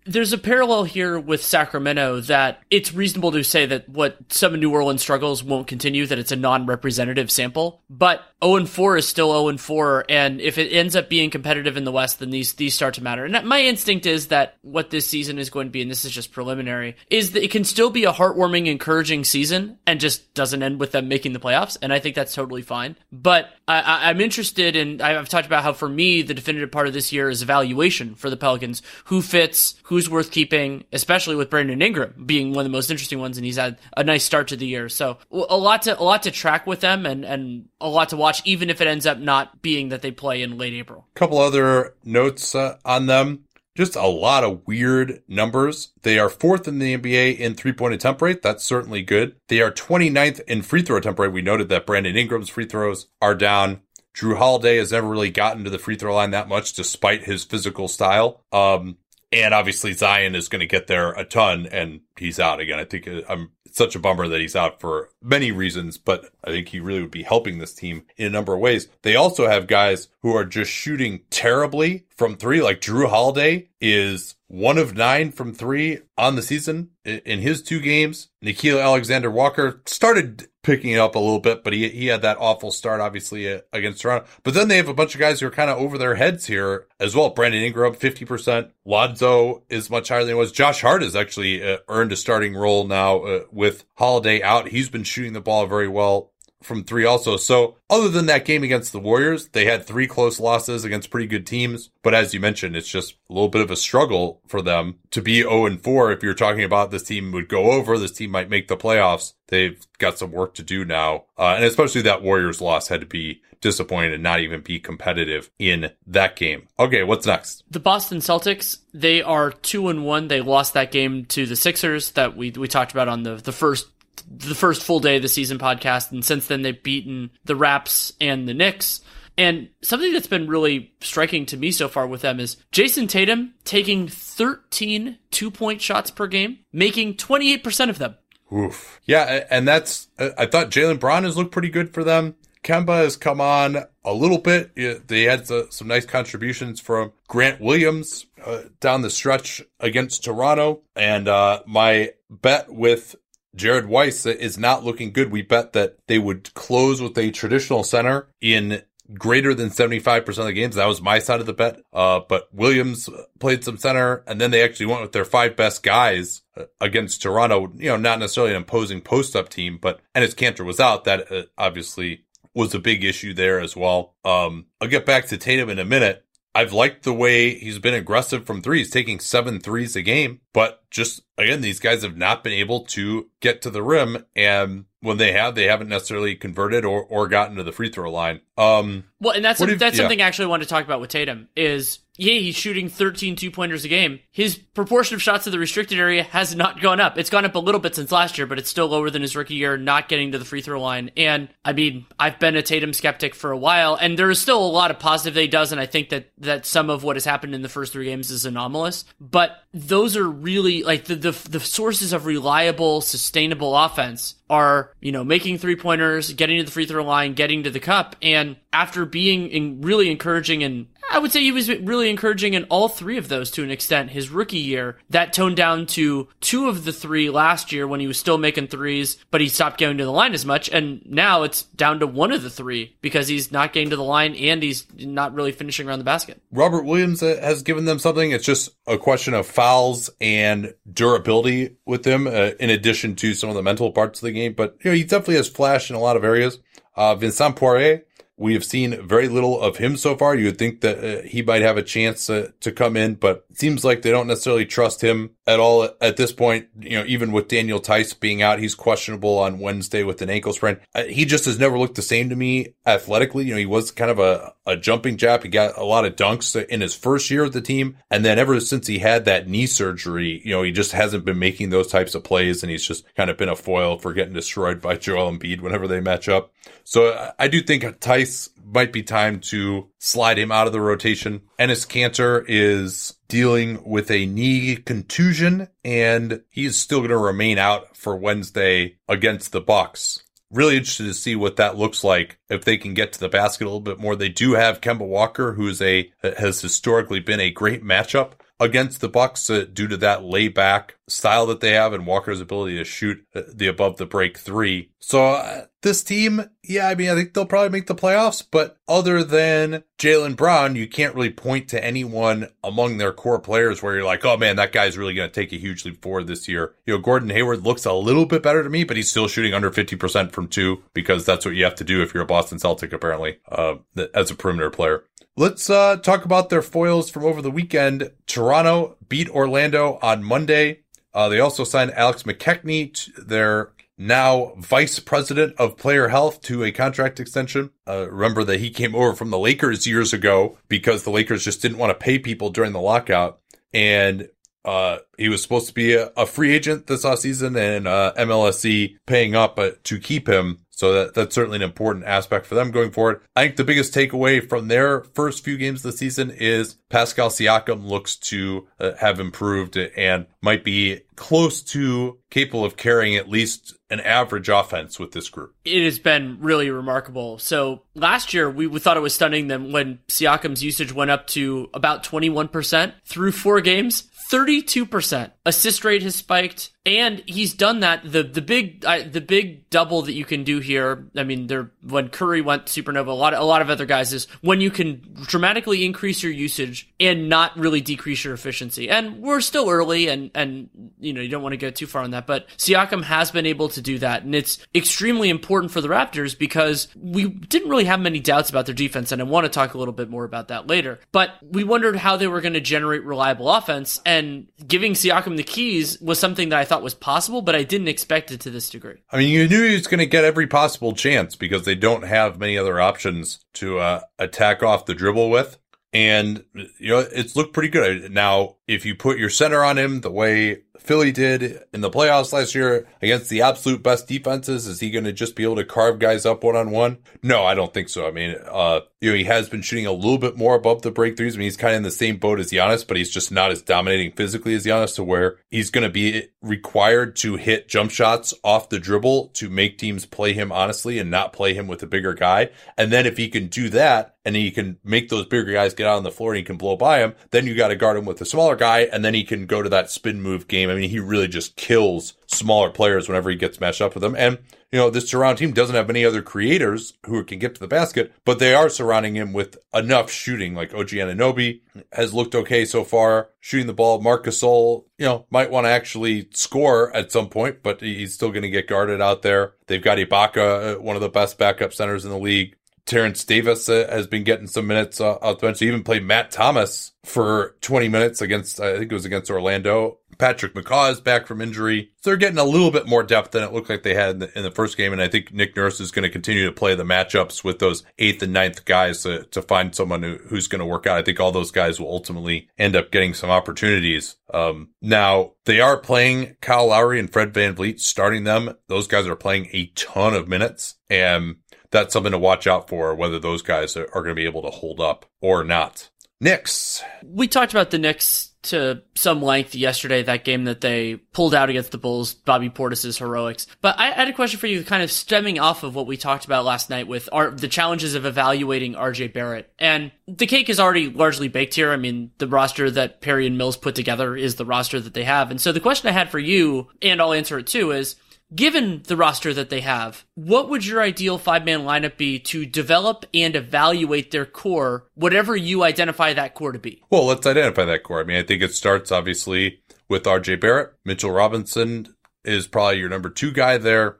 [0.04, 4.72] there's a parallel here with Sacramento that it's reasonable to say that what some New
[4.72, 7.82] Orleans struggles won't continue, that it's a non-representative sample.
[7.88, 11.84] But 0 4 is still 0 4, and if it ends up being competitive in
[11.84, 13.24] the West, then these these start to matter.
[13.24, 16.12] And my instinct is that what this season is going to be, and this is
[16.12, 20.62] just preliminary, is that it can still be a heartwarming, encouraging season, and just doesn't
[20.62, 21.76] end with them making the playoffs.
[21.82, 22.96] And I think that's totally fine.
[23.12, 25.00] But I, I'm interested in.
[25.00, 28.30] I've talked about how for me the definitive part of this year is evaluation for
[28.30, 28.82] the Pelicans.
[29.04, 29.74] Who fits?
[29.84, 30.84] Who's worth keeping?
[30.92, 34.04] Especially with Brandon Ingram being one of the most interesting ones, and he's had a
[34.04, 34.88] nice start to the year.
[34.88, 38.16] So a lot to a lot to track with them, and and a lot to
[38.16, 41.06] watch, even if it ends up not being that they play in late April.
[41.16, 43.44] A couple other notes uh, on them.
[43.76, 45.92] Just a lot of weird numbers.
[46.02, 48.42] They are fourth in the NBA in three point attempt rate.
[48.42, 49.36] That's certainly good.
[49.48, 51.32] They are 29th in free throw attempt rate.
[51.32, 53.80] We noted that Brandon Ingram's free throws are down.
[54.14, 57.44] Jrue Holiday has never really gotten to the free throw line that much despite his
[57.44, 58.44] physical style.
[58.52, 58.98] Um,
[59.32, 62.78] and obviously Zion is going to get there a ton and he's out again.
[62.78, 66.28] I think uh, I'm it's such a bummer that he's out for many reasons, but
[66.42, 68.88] I think he really would be helping this team in a number of ways.
[69.02, 72.62] They also have guys who are just shooting terribly from three.
[72.62, 77.78] Like Jrue Holiday is one of nine from three on the season in his two
[77.78, 78.30] games.
[78.44, 82.38] Nickeil Alexander Walker started picking it up a little bit, but he he had that
[82.38, 84.26] awful start obviously uh, against Toronto.
[84.42, 86.46] But then they have a bunch of guys who are kind of over their heads
[86.46, 87.30] here as well.
[87.30, 88.70] Brandon Ingram, fifty percent.
[88.84, 90.52] Lonzo is much higher than he was.
[90.52, 94.68] Josh Hart has actually uh, earned a starting role now uh, with Holiday out.
[94.68, 96.29] He's been shooting the ball very well
[96.62, 97.36] from three also.
[97.36, 101.26] So other than that game against the Warriors, they had three close losses against pretty
[101.26, 101.90] good teams.
[102.02, 105.22] But as you mentioned, it's just a little bit of a struggle for them to
[105.22, 106.12] be 0 and 4.
[106.12, 109.34] If you're talking about this team would go over, this team might make the playoffs.
[109.48, 111.24] They've got some work to do now.
[111.38, 115.50] Uh, and especially that Warriors loss had to be disappointed and not even be competitive
[115.58, 116.66] in that game.
[116.78, 117.62] Okay, what's next?
[117.70, 120.28] The Boston Celtics, they are 2 and 1.
[120.28, 123.52] They lost that game to the Sixers that we we talked about on the the
[123.52, 123.88] first
[124.28, 128.12] the first full day of the season podcast, and since then they've beaten the Raps
[128.20, 129.00] and the Knicks.
[129.38, 133.54] And something that's been really striking to me so far with them is Jayson Tatum
[133.64, 138.16] taking 13 two point shots per game, making 28% of them.
[138.52, 139.00] Oof.
[139.04, 142.34] Yeah, and that's, I thought Jaylen Brown has looked pretty good for them.
[142.62, 144.74] Kemba has come on a little bit.
[145.08, 150.82] They had some nice contributions from Grant Williams uh, down the stretch against Toronto.
[150.94, 153.16] And uh, my bet with
[153.54, 155.30] Jared Weiss is not looking good.
[155.30, 158.82] We bet that they would close with a traditional center in
[159.14, 160.76] greater than 75% of the games.
[160.76, 161.80] That was my side of the bet.
[161.92, 165.82] Uh, but Williams played some center and then they actually went with their five best
[165.82, 167.72] guys uh, against Toronto.
[167.76, 171.04] You know, not necessarily an imposing post up team, but, and as Kanter was out,
[171.04, 172.24] that uh, obviously
[172.54, 174.14] was a big issue there as well.
[174.24, 176.24] Um, I'll get back to Tatum in a minute.
[176.52, 178.78] I've liked the way he's been aggressive from three.
[178.78, 182.84] He's taking seven threes a game, but just again, these guys have not been able
[182.86, 184.24] to get to the rim.
[184.36, 188.10] And when they have, they haven't necessarily converted or, or gotten to the free throw
[188.10, 188.40] line.
[188.58, 190.02] Um, well, and that's, a, that's yeah.
[190.02, 193.50] something I actually want to talk about with Tatum is yeah, he's shooting 13 two
[193.50, 194.20] pointers a game.
[194.30, 197.16] His proportion of shots to the restricted area has not gone up.
[197.16, 199.34] It's gone up a little bit since last year, but it's still lower than his
[199.34, 201.10] rookie year, not getting to the free throw line.
[201.16, 204.62] And I mean, I've been a Tatum skeptic for a while, and there is still
[204.62, 207.16] a lot of positive that he does, and I think that, that some of what
[207.16, 209.06] has happened in the first three games is anomalous.
[209.18, 215.12] But those are really like the, the, the sources of reliable, sustainable offense are, you
[215.12, 218.16] know, making three pointers, getting to the free throw line, getting to the cup.
[218.20, 222.64] And after being in really encouraging and I would say he was really encouraging in
[222.64, 224.10] all three of those to an extent.
[224.10, 228.06] His rookie year, that toned down to two of the three last year when he
[228.06, 230.68] was still making threes, but he stopped going to the line as much.
[230.68, 234.04] And now it's down to one of the three because he's not getting to the
[234.04, 236.40] line and he's not really finishing around the basket.
[236.52, 238.30] Robert Williams uh, has given them something.
[238.30, 243.50] It's just a question of fouls and durability with them, uh, in addition to some
[243.50, 244.52] of the mental parts of the game.
[244.52, 246.60] But, you know, he definitely has flashed in a lot of areas.
[246.96, 248.04] Uh, Vincent Poirier,
[248.40, 250.34] we have seen very little of him so far.
[250.34, 253.44] You would think that uh, he might have a chance uh, to come in, but
[253.50, 256.68] it seems like they don't necessarily trust him at all at this point.
[256.80, 260.54] You know, even with Daniel Theis being out, he's questionable on Wednesday with an ankle
[260.54, 260.78] sprain.
[260.94, 263.44] Uh, he just has never looked the same to me athletically.
[263.44, 265.42] You know, he was kind of a, a jumping jab.
[265.42, 267.98] He got a lot of dunks in his first year with the team.
[268.10, 271.38] And then ever since he had that knee surgery, you know, he just hasn't been
[271.38, 274.32] making those types of plays and he's just kind of been a foil for getting
[274.32, 276.54] destroyed by Joel Embiid whenever they match up.
[276.84, 277.84] So I do think
[278.30, 281.42] Theis might be time to slide him out of the rotation.
[281.58, 287.96] Enes Kanter is dealing with a knee contusion and he's still going to remain out
[287.96, 290.22] for Wednesday against the Bucks.
[290.50, 293.64] Really interested to see what that looks like if they can get to the basket
[293.64, 294.16] a little bit more.
[294.16, 299.00] They do have Kemba Walker, who is a has historically been a great matchup against
[299.00, 302.84] the Bucks uh, due to that layback style that they have and Walker's ability to
[302.84, 304.90] shoot uh, the above the break three.
[305.00, 308.76] So uh, this team, yeah, I mean, I think they'll probably make the playoffs, but
[308.86, 313.94] other than Jaylen Brown, you can't really point to anyone among their core players where
[313.94, 316.46] you're like, oh man, that guy's really going to take a huge leap forward this
[316.48, 316.74] year.
[316.84, 319.54] You know, Gordon Hayward looks a little bit better to me, but he's still shooting
[319.54, 322.58] under 50% from two because that's what you have to do if you're a Boston
[322.58, 323.76] Celtic, apparently, uh,
[324.14, 325.04] as a perimeter player.
[325.36, 328.10] Let's uh, talk about their foils from over the weekend.
[328.26, 330.80] Toronto beat Orlando on Monday.
[331.14, 336.64] Uh, they also signed Alex McKechnie, to their now vice president of player health, to
[336.64, 337.70] a contract extension.
[337.86, 341.60] Uh, remember that he came over from the Lakers years ago because the Lakers just
[341.60, 343.40] didn't want to pay people during the lockout.
[343.74, 344.30] And
[344.64, 348.12] uh, he was supposed to be a, a free agent this off season and uh,
[348.16, 350.58] MLSE paying up uh, to keep him.
[350.70, 353.20] So that, that's certainly an important aspect for them going forward.
[353.36, 357.84] I think the biggest takeaway from their first few games the season is Pascal Siakam
[357.84, 363.74] looks to uh, have improved and might be close to capable of carrying at least
[363.90, 365.54] an average offense with this group.
[365.66, 367.38] It has been really remarkable.
[367.38, 371.26] So last year, we, we thought it was stunning that when Siakam's usage went up
[371.28, 377.80] to about 21% through four games, 32%, a assist rate has spiked, and he's done
[377.80, 378.10] that.
[378.10, 381.08] The the big the big double that you can do here.
[381.14, 384.12] I mean, there when Curry went supernova, a lot of, a lot of other guys
[384.12, 388.88] is when you can dramatically increase your usage and not really decrease your efficiency.
[388.88, 392.02] And we're still early, and and you know you don't want to go too far
[392.02, 395.80] on that, but Siakam has been able to do that, and it's extremely important for
[395.80, 399.44] the Raptors because we didn't really have many doubts about their defense, and I want
[399.44, 401.00] to talk a little bit more about that later.
[401.12, 405.44] But we wondered how they were going to generate reliable offense, and giving Siakam the
[405.44, 408.68] keys was something that I thought was possible, but I didn't expect it to this
[408.68, 408.98] degree.
[409.10, 412.04] I mean, you knew he was going to get every possible chance because they don't
[412.04, 415.56] have many other options to uh, attack off the dribble with.
[415.94, 416.44] And,
[416.78, 418.12] you know, it's looked pretty good.
[418.12, 422.32] Now, if you put your center on him the way Philly did in the playoffs
[422.32, 425.64] last year against the absolute best defenses, is he going to just be able to
[425.64, 426.98] carve guys up one on one?
[427.22, 428.06] No, I don't think so.
[428.06, 430.92] I mean, uh, you know, he has been shooting a little bit more above the
[430.92, 431.34] breakthroughs.
[431.34, 433.50] I mean, he's kind of in the same boat as Giannis, but he's just not
[433.50, 437.90] as dominating physically as Giannis to where he's going to be required to hit jump
[437.90, 441.82] shots off the dribble to make teams play him honestly and not play him with
[441.82, 442.50] a bigger guy.
[442.76, 445.86] And then if he can do that and he can make those bigger guys get
[445.86, 447.96] out on the floor and he can blow by him, then you got to guard
[447.96, 450.69] him with a smaller guy and then he can go to that spin move game.
[450.70, 454.14] I mean, he really just kills smaller players whenever he gets matched up with them.
[454.16, 454.38] And
[454.72, 457.66] you know, this surround team doesn't have many other creators who can get to the
[457.66, 460.54] basket, but they are surrounding him with enough shooting.
[460.54, 461.62] Like OG Anunoby
[461.92, 464.00] has looked okay so far, shooting the ball.
[464.00, 468.30] Marcus Gasol, you know, might want to actually score at some point, but he's still
[468.30, 469.54] going to get guarded out there.
[469.66, 472.54] They've got Ibaka, uh, one of the best backup centers in the league.
[472.86, 475.60] Terence Davis uh, has been getting some minutes uh, off the bench.
[475.60, 479.98] He even played Matt Thomas for 20 minutes against, I think it was against Orlando.
[480.20, 481.90] Patrick McCaw is back from injury.
[482.00, 484.18] So they're getting a little bit more depth than it looked like they had in
[484.20, 484.92] the, in the first game.
[484.92, 487.82] And I think Nick Nurse is going to continue to play the matchups with those
[487.98, 490.98] eighth and ninth guys to, to find someone who, who's going to work out.
[490.98, 494.16] I think all those guys will ultimately end up getting some opportunities.
[494.32, 498.54] Um, now they are playing Kyle Lowry and Fred Van VanVleet, starting them.
[498.68, 501.36] Those guys are playing a ton of minutes and
[501.70, 504.50] that's something to watch out for, whether those guys are going to be able to
[504.50, 505.88] hold up or not.
[506.20, 506.82] Knicks.
[507.02, 511.50] We talked about the Knicks to some length yesterday, that game that they pulled out
[511.50, 513.46] against the Bulls, Bobby Portis's heroics.
[513.60, 516.24] But I had a question for you, kind of stemming off of what we talked
[516.24, 519.52] about last night with our, the challenges of evaluating RJ Barrett.
[519.58, 521.70] And the cake is already largely baked here.
[521.70, 525.04] I mean, the roster that Perry and Mills put together is the roster that they
[525.04, 525.30] have.
[525.30, 527.96] And so the question I had for you, and I'll answer it too, is
[528.34, 532.46] Given the roster that they have, what would your ideal five man lineup be to
[532.46, 536.82] develop and evaluate their core, whatever you identify that core to be?
[536.90, 538.00] Well, let's identify that core.
[538.00, 540.74] I mean, I think it starts obviously with RJ Barrett.
[540.84, 541.88] Mitchell Robinson
[542.24, 543.96] is probably your number two guy there.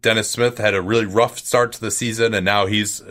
[0.00, 3.02] Dennis Smith had a really rough start to the season, and now he's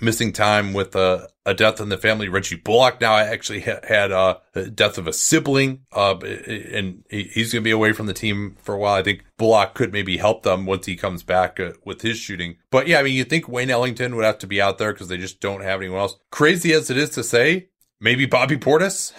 [0.00, 2.28] missing time with a, a death in the family.
[2.28, 4.40] Reggie Bullock now I actually ha- had a
[4.74, 8.74] death of a sibling, uh, and he's going to be away from the team for
[8.74, 8.94] a while.
[8.94, 12.56] I think Bullock could maybe help them once he comes back uh, with his shooting.
[12.70, 15.08] But yeah, I mean, you think Wayne Ellington would have to be out there because
[15.08, 16.16] they just don't have anyone else.
[16.30, 17.68] Crazy as it is to say,
[18.00, 19.12] maybe Bobby Portis.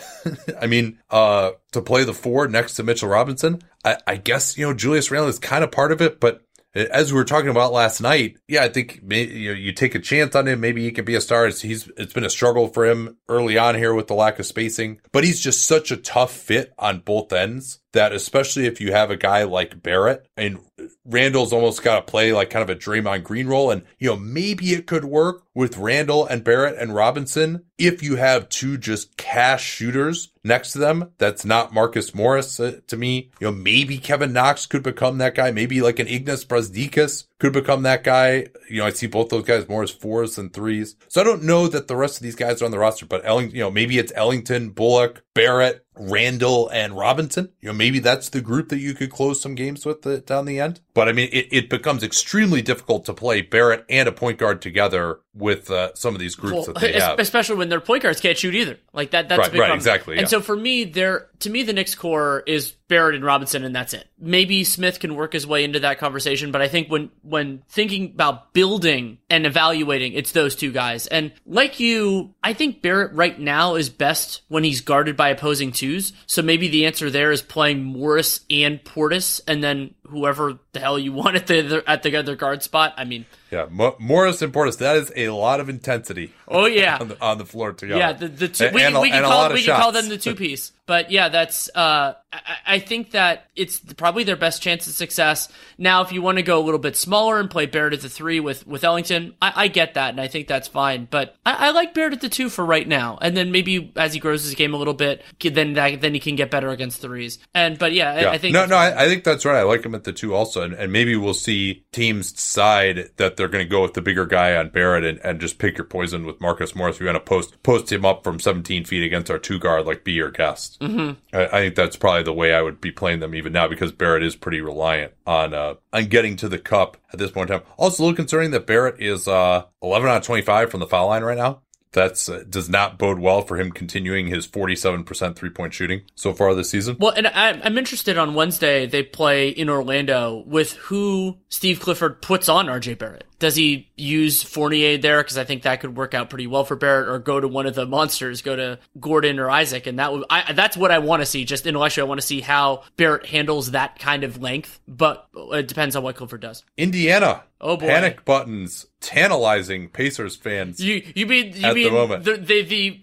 [0.61, 3.61] I mean, uh, to play the four next to Mitchell Robinson.
[3.85, 6.41] I, I guess, you know, Julius Randle is kind of part of it, but
[6.73, 10.35] as we were talking about last night, yeah, I think you, you take a chance
[10.35, 10.59] on him.
[10.59, 11.47] Maybe he could be a star.
[11.47, 14.45] It's, he's it's been a struggle for him early on here with the lack of
[14.45, 18.93] spacing, but he's just such a tough fit on both ends that especially if you
[18.93, 20.59] have a guy like Barrett and
[21.05, 23.71] Randle's almost got to play like kind of a Draymond Green role.
[23.71, 28.15] And, you know, maybe it could work with Randle and Barrett and Robinson if you
[28.15, 31.11] have two just cash shooters next to them.
[31.17, 33.31] That's not Marcus Morris uh, to me.
[33.39, 35.51] You know, maybe Kevin Knox could become that guy.
[35.51, 38.45] Maybe like an Ignas Brazdeikis could become that guy.
[38.69, 40.95] You know, I see both those guys more as fours than threes.
[41.07, 43.25] So I don't know that the rest of these guys are on the roster, but
[43.25, 47.49] Ellington, you know, maybe it's Ellington, Bullock, Barrett, Randle, and Robinson.
[47.59, 50.45] You know, maybe that's the group that you could close some games with the, down
[50.45, 50.81] the end.
[50.93, 54.61] But I mean, it, it becomes extremely difficult to play Barrett and a point guard
[54.61, 58.03] together with uh, some of these groups well, that they have, especially when their point
[58.03, 58.77] guards can't shoot either.
[58.91, 59.77] Like that, that's right, a big right, problem.
[59.77, 60.17] exactly.
[60.17, 63.73] And so for me, there to me, the Knicks core is Barrett and Robinson, and
[63.73, 64.05] that's it.
[64.19, 68.11] Maybe Smith can work his way into that conversation, but I think when when thinking
[68.13, 71.07] about building and evaluating, it's those two guys.
[71.07, 75.71] And like you, I think Barrett right now is best when he's guarded by opposing
[75.71, 76.11] twos.
[76.25, 80.99] So maybe the answer there is playing Morris and Portis, and then whoever the hell
[80.99, 82.93] you want at the at the other guard spot.
[82.97, 84.77] I mean, yeah, Morris and Portis.
[84.77, 86.33] That is a lot of intensity.
[86.47, 87.99] Oh yeah, on, the, on the floor together.
[87.99, 90.17] Yeah, the, the two, and, we, and we, can call we can call them the
[90.17, 90.71] two piece.
[90.85, 95.47] But yeah, that's uh, I, I think that it's probably their best chance of success.
[95.77, 98.09] Now, if you want to go a little bit smaller and play Barrett at the
[98.09, 101.07] three with with Ellington, I, I get that, and I think that's fine.
[101.09, 104.13] But I, I, like Barrett at the two for right now, and then maybe as
[104.13, 107.01] he grows his game a little bit, then that, then he can get better against
[107.01, 107.39] threes.
[107.53, 108.31] And but yeah, yeah.
[108.31, 109.59] I, think no, no, I, I, think that's right.
[109.59, 113.37] I like him at the two also, and, and maybe we'll see teams decide that
[113.41, 115.85] they're going to go with the bigger guy on Barrett and, and just pick your
[115.85, 116.99] poison with Marcus Morris.
[116.99, 120.03] We want to post post him up from 17 feet against our two guard, like
[120.03, 120.79] be your guest.
[120.79, 121.19] Mm-hmm.
[121.35, 123.91] I, I, think that's probably the way I would be playing them even now because
[123.91, 127.57] Barrett is pretty reliant on uh, on getting to the cup at this point in
[127.57, 127.67] time.
[127.77, 131.07] Also, a little concerning that Barrett is uh, 11 out of 25 from the foul
[131.07, 131.61] line right now
[131.93, 136.33] that's uh, does not bode well for him continuing his 47% three point shooting so
[136.33, 136.97] far this season.
[136.99, 142.21] Well, and I, am interested on Wednesday, they play in Orlando with who Steve Clifford
[142.21, 143.25] puts on RJ Barrett.
[143.41, 145.23] Does he use Fournier there?
[145.23, 147.65] Because I think that could work out pretty well for Barrett, or go to one
[147.65, 150.99] of the monsters, go to Gordon or Isaac, and that would I, that's what I
[150.99, 151.43] want to see.
[151.43, 155.67] Just intellectually, I want to see how Barrett handles that kind of length, but it
[155.67, 156.63] depends on what Clifford does.
[156.77, 160.79] Indiana, oh boy, panic buttons, tantalizing Pacers fans.
[160.79, 163.01] You you mean you mean the, the, the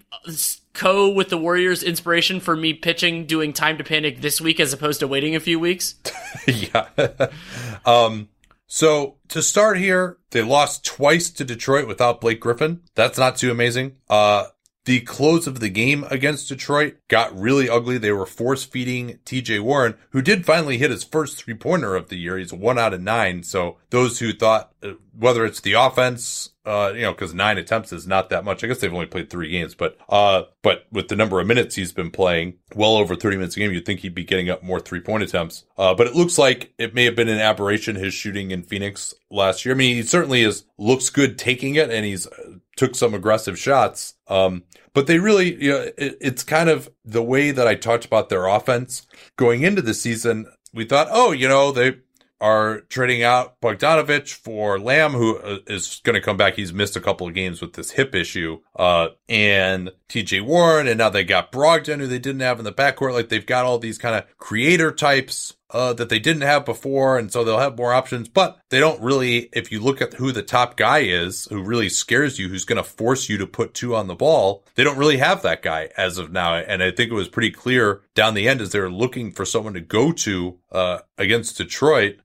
[0.73, 4.73] co with the Warriors inspiration for me pitching doing time to panic this week as
[4.73, 5.97] opposed to waiting a few weeks?
[6.47, 6.87] yeah.
[7.85, 8.29] um
[8.69, 12.83] so to start here, they lost twice to Detroit without Blake Griffin.
[12.95, 13.97] That's not too amazing.
[14.09, 14.45] Uh,
[14.89, 17.99] the close of the game against Detroit got really ugly.
[17.99, 22.09] They were force feeding TJ Warren, who did finally hit his first three pointer of
[22.09, 22.39] the year.
[22.39, 23.43] He's one out of nine.
[23.43, 27.93] So those who thought, uh, whether it's the offense, uh, you know, cause nine attempts
[27.93, 28.65] is not that much.
[28.65, 31.75] I guess they've only played three games, but, uh, but with the number of minutes
[31.75, 34.63] he's been playing, well over 30 minutes a game, you'd think he'd be getting up
[34.63, 35.65] more three point attempts.
[35.77, 39.15] Uh, but it looks like it may have been an aberration, his shooting in Phoenix
[39.31, 39.75] last year.
[39.75, 43.59] I mean, he certainly is, looks good taking it and he's uh, took some aggressive
[43.59, 44.15] shots.
[44.29, 44.63] Um,
[44.95, 48.29] but they really, you know, it, it's kind of the way that I talked about
[48.29, 49.07] their offense
[49.37, 50.47] going into the season.
[50.73, 51.97] We thought, oh, you know, they
[52.41, 55.59] are trading out Bogdanovic for Lamb, who uh,
[56.05, 56.55] going to come back.
[56.55, 58.61] He's missed a couple of games with this hip issue.
[58.77, 62.73] Uh, and TJ Warren, and now they got Brogdon, who they didn't have in the
[62.73, 63.13] backcourt.
[63.13, 67.19] Like they've got all these kind of creator types uh, that they didn't have before,
[67.19, 68.29] and so they'll have more options.
[68.29, 71.89] But they don't really, if you look at who the top guy is, who really
[71.89, 74.99] scares you, who's going to force you to put two on the ball, they don't
[74.99, 76.55] really have that guy as of now.
[76.55, 79.45] And I think it was pretty clear down the end as they were looking for
[79.45, 82.17] someone to go to uh, against Detroit.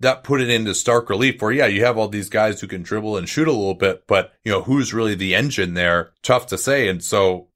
[0.00, 2.82] That put it into stark relief where, yeah, you have all these guys who can
[2.82, 6.12] dribble and shoot a little bit, but, you know, who's really the engine there?
[6.22, 6.88] Tough to say.
[6.88, 7.46] And so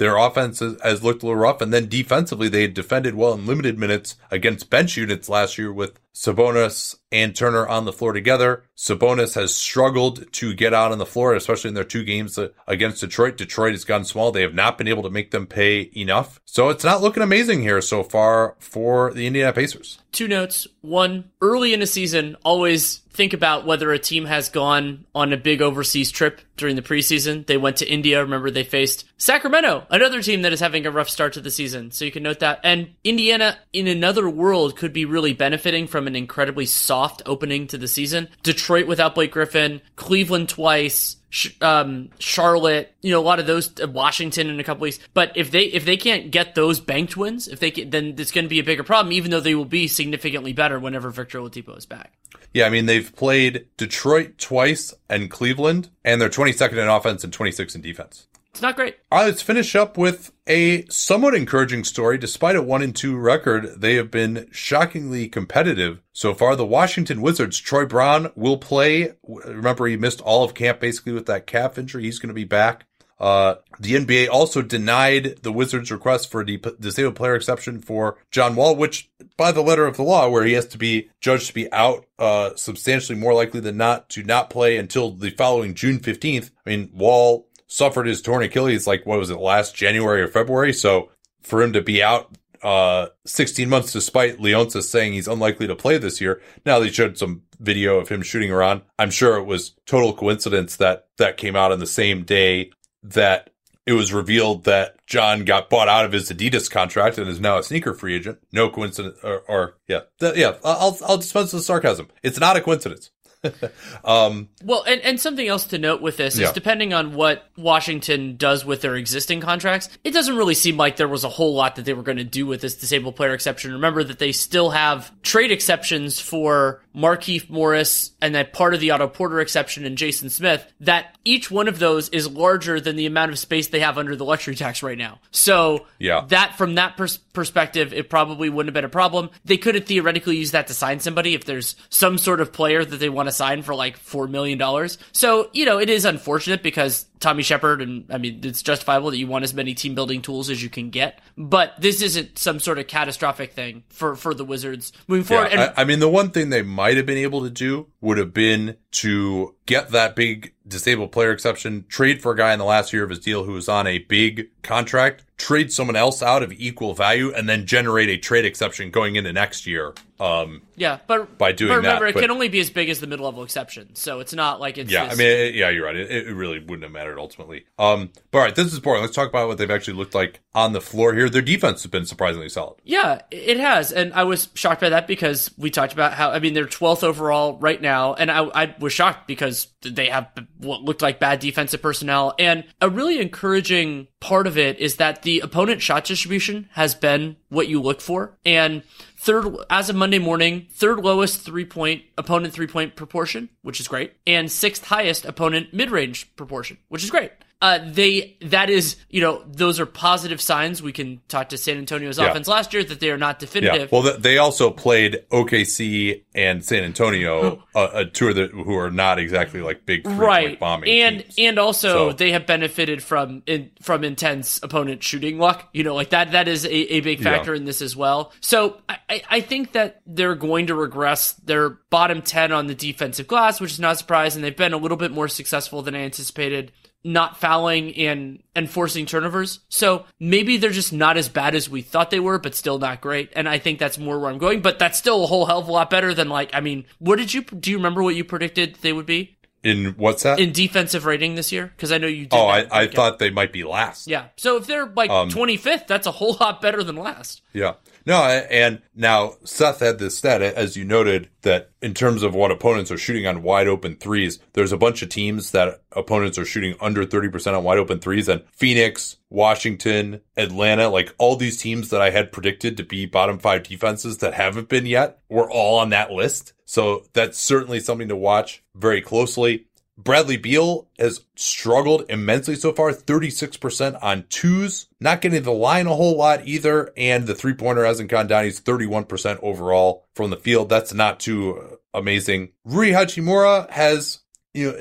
[0.00, 1.60] their offense has looked a little rough.
[1.60, 5.70] And then defensively, they had defended well in limited minutes against bench units last year
[5.70, 8.64] with Sabonis and Turner on the floor together.
[8.76, 12.48] Sabonis has struggled to get out on the floor, especially in their two games uh,
[12.66, 13.36] against Detroit.
[13.36, 14.32] Detroit has gotten small.
[14.32, 16.40] They have not been able to make them pay enough.
[16.46, 19.98] So it's not looking amazing here so far for the Indiana Pacers.
[20.12, 20.66] Two notes.
[20.80, 25.36] One, early in a season, always think about whether a team has gone on a
[25.36, 27.46] big overseas trip during the preseason.
[27.46, 28.22] They went to India.
[28.22, 31.90] Remember, they faced Sacramento, another team that is having a rough start to the season.
[31.90, 32.60] So you can note that.
[32.64, 37.78] And Indiana, in another world, could be really benefiting from an incredibly soft opening to
[37.78, 38.28] the season.
[38.42, 41.16] Detroit without Blake Griffin, Cleveland twice,
[41.60, 44.98] um, Charlotte, you know, a lot of those, uh, Washington in a couple weeks.
[45.14, 48.32] But if they if they can't get those banked wins, if they can, then it's
[48.32, 49.12] going to be a bigger problem.
[49.12, 52.12] Even though they will be significantly better whenever Victor Oladipo is back.
[52.52, 57.32] Yeah, I mean they've played Detroit twice and Cleveland, and they're 22nd in offense and
[57.32, 58.26] 26th in defense.
[58.50, 58.96] It's not great.
[59.12, 62.18] All right, let's finish up with a somewhat encouraging story.
[62.18, 66.56] Despite a one and two record, they have been shockingly competitive so far.
[66.56, 69.12] The Washington Wizards, Troy Brown will play.
[69.26, 72.02] Remember, he missed all of camp basically with that calf injury.
[72.02, 72.86] He's going to be back.
[73.20, 78.56] Uh, the NBA also denied the Wizards' request for a disabled player exception for John
[78.56, 81.54] Wall, which by the letter of the law, where he has to be judged to
[81.54, 85.98] be out, uh, substantially more likely than not to not play until the following June
[85.98, 86.50] 15th.
[86.66, 90.72] I mean, Wall suffered his torn Achilles like what was it last January or February.
[90.72, 91.10] So
[91.42, 95.96] for him to be out uh 16 months despite Leonsis saying he's unlikely to play
[95.96, 96.42] this year.
[96.66, 98.82] Now they showed some video of him shooting around.
[98.98, 103.50] I'm sure it was total coincidence that that came out on the same day that
[103.86, 107.58] it was revealed that John got bought out of his Adidas contract and is now
[107.58, 108.38] a sneaker free agent.
[108.52, 110.00] No coincidence or, or yeah.
[110.20, 112.08] yeah, I'll I'll dispense with the sarcasm.
[112.22, 113.10] It's not a coincidence.
[114.04, 116.46] um, Well, and, and something else to note with this Yeah.
[116.48, 120.96] is depending on what Washington does with their existing contracts, it doesn't really seem like
[120.96, 123.32] there was a whole lot that they were going to do with this disabled player
[123.32, 123.72] exception.
[123.72, 128.90] Remember that they still have trade exceptions for Markieff Morris and that part of the
[128.90, 133.06] Otto Porter exception and Jason Smith, that each one of those is larger than the
[133.06, 135.20] amount of space they have under the luxury tax right now.
[135.30, 136.24] So Yeah.
[136.28, 139.30] that from that pers- perspective, it probably wouldn't have been a problem.
[139.44, 142.84] They could have theoretically used that to sign somebody if there's some sort of player
[142.84, 144.98] that they want to sign for like four million dollars.
[145.12, 149.18] So you know, it is unfortunate because Tommy Sheppard, and I mean, it's justifiable that
[149.18, 151.20] you want as many team building tools as you can get.
[151.36, 155.52] But this isn't some sort of catastrophic thing for for the Wizards moving yeah, forward.
[155.52, 158.16] and I, I mean, the one thing they might have been able to do would
[158.16, 162.64] have been to get that big disabled player exception, trade for a guy in the
[162.64, 166.42] last year of his deal who was on a big contract, trade someone else out
[166.42, 169.92] of equal value, and then generate a trade exception going into next year.
[170.18, 172.88] Um, yeah, but by doing but remember, that, it but- can only be as big
[172.88, 173.94] as the mid level exception.
[173.94, 175.96] So it's not like it's Yeah, I mean, it- yeah, you're right.
[175.96, 177.64] It, it really wouldn't have mattered ultimately.
[177.78, 179.02] Um, but all right, this is boring.
[179.02, 181.28] Let's talk about what they've actually looked like on the floor here.
[181.28, 182.76] Their defense has been surprisingly solid.
[182.84, 186.38] Yeah, it has, and I was shocked by that because we talked about how I
[186.38, 190.82] mean they're 12th overall right now, and I, I was shocked because they have what
[190.82, 195.40] looked like bad defensive personnel, and a really encouraging part of it is that the
[195.40, 198.82] opponent shot distribution has been what you look for, and
[199.20, 203.86] third as of Monday morning, third lowest three point opponent three point proportion, which is
[203.86, 207.30] great, and sixth highest opponent mid range proportion, which is great.
[207.62, 210.82] Uh, they that is you know those are positive signs.
[210.82, 212.30] We can talk to San Antonio's Yeah.
[212.30, 213.40] offense last year that they are not Yeah.
[213.40, 213.92] definitive.
[213.92, 218.90] Well, they also played OKC and San Antonio, uh, uh, two of the who are
[218.90, 221.34] not exactly like big three right bombing and teams.
[221.38, 225.94] and also So- they have benefited from in, from intense opponent shooting luck you know
[225.94, 229.40] like that that is a, a big factor in this as well so I, I-
[229.40, 233.80] think that they're going to regress they're bottom 10 on the defensive glass which is
[233.80, 236.72] not surprising they've been a little bit more successful than i anticipated
[237.02, 239.60] not fouling and and forcing turnovers.
[239.68, 243.00] So maybe they're just not as bad as we thought they were, but still not
[243.00, 243.32] great.
[243.34, 244.60] And I think that's more where I'm going.
[244.60, 247.16] But that's still a whole hell of a lot better than like I mean, what
[247.16, 247.70] did you do?
[247.70, 250.40] You remember what you predicted they would be in what's that?
[250.40, 251.72] in defensive rating this year?
[251.76, 252.26] Because I know you.
[252.26, 254.06] did oh, I, I thought they might be last.
[254.06, 254.26] Yeah.
[254.36, 257.42] So if they're like Um, 25th, that's a whole lot better than last.
[257.52, 257.74] Yeah.
[258.06, 262.50] No, and now Seth had this stat, as you noted, that in terms of what
[262.50, 266.44] opponents are shooting on wide open threes, there's a bunch of teams that opponents are
[266.44, 271.90] shooting under 30% on wide open threes, and Phoenix, Washington, Atlanta, like all these teams
[271.90, 275.78] that I had predicted to be bottom five defenses that haven't been yet were all
[275.78, 276.52] on that list.
[276.64, 279.66] So that's certainly something to watch very closely.
[280.02, 285.94] Bradley Beal has struggled immensely so far, 36% on twos, not getting the line a
[285.94, 286.92] whole lot either.
[286.96, 288.44] And the three pointer hasn't gone down.
[288.44, 290.68] He's 31% overall from the field.
[290.68, 292.50] That's not too amazing.
[292.64, 294.20] Rui Hachimura has,
[294.54, 294.78] you know,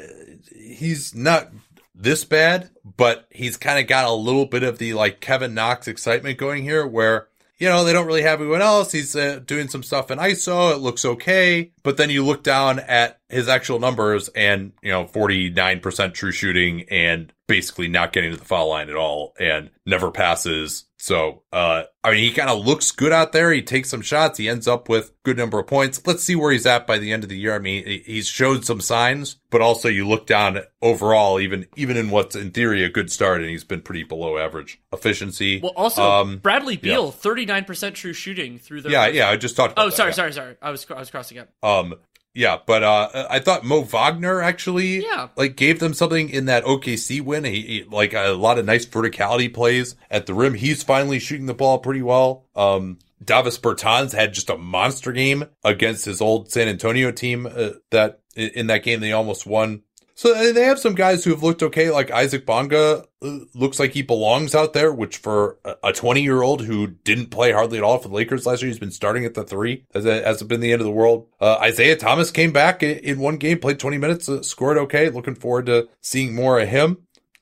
[0.56, 1.50] he's not
[1.94, 5.88] this bad, but he's kind of got a little bit of the like Kevin Knox
[5.88, 7.28] excitement going here where
[7.60, 8.92] you know, they don't really have anyone else.
[8.92, 10.74] He's uh, doing some stuff in ISO.
[10.74, 11.72] It looks okay.
[11.84, 16.86] But then you look down at his actual numbers and, you know, 49% true shooting
[16.90, 20.86] and basically not getting to the foul line at all and never passes.
[21.02, 23.54] So, uh, I mean, he kind of looks good out there.
[23.54, 24.38] He takes some shots.
[24.38, 26.06] He ends up with good number of points.
[26.06, 27.56] Let's see where he's at by the end of the year.
[27.56, 32.10] I mean, he's showed some signs, but also you look down overall, even, even in
[32.10, 35.62] what's in theory a good start, and he's been pretty below average efficiency.
[35.62, 38.90] Well, also Um, Bradley Beal, 39% true shooting through the.
[38.90, 40.14] yeah, yeah, I just talked about Oh, that, sorry, yeah.
[40.16, 40.56] sorry, sorry.
[40.62, 41.48] I was I was crossing up.
[41.64, 41.96] Um,
[42.34, 45.30] yeah, but uh, I thought Mo Wagner actually, Yeah.
[45.36, 47.44] like gave them something in that OKC win.
[47.44, 50.54] He, he like a lot of nice verticality plays at the rim.
[50.54, 52.46] He's finally shooting the ball pretty well.
[52.56, 57.72] Um, Davis Bertans had just a monster game against his old San Antonio team uh,
[57.92, 59.82] that in that game they almost won.
[60.20, 63.94] So they have some guys who have looked okay, like Isaac Bonga uh, looks like
[63.94, 67.86] he belongs out there, which for a 20 year old who didn't play hardly at
[67.86, 69.86] all for the Lakers last year, he's been starting at the three.
[69.94, 71.28] Has has been the end of the world?
[71.40, 75.10] Uh, Isaiah Thomas came back in, one game, played 20 minutes, uh, scored okay.
[75.10, 76.98] Looking forward to seeing more of him.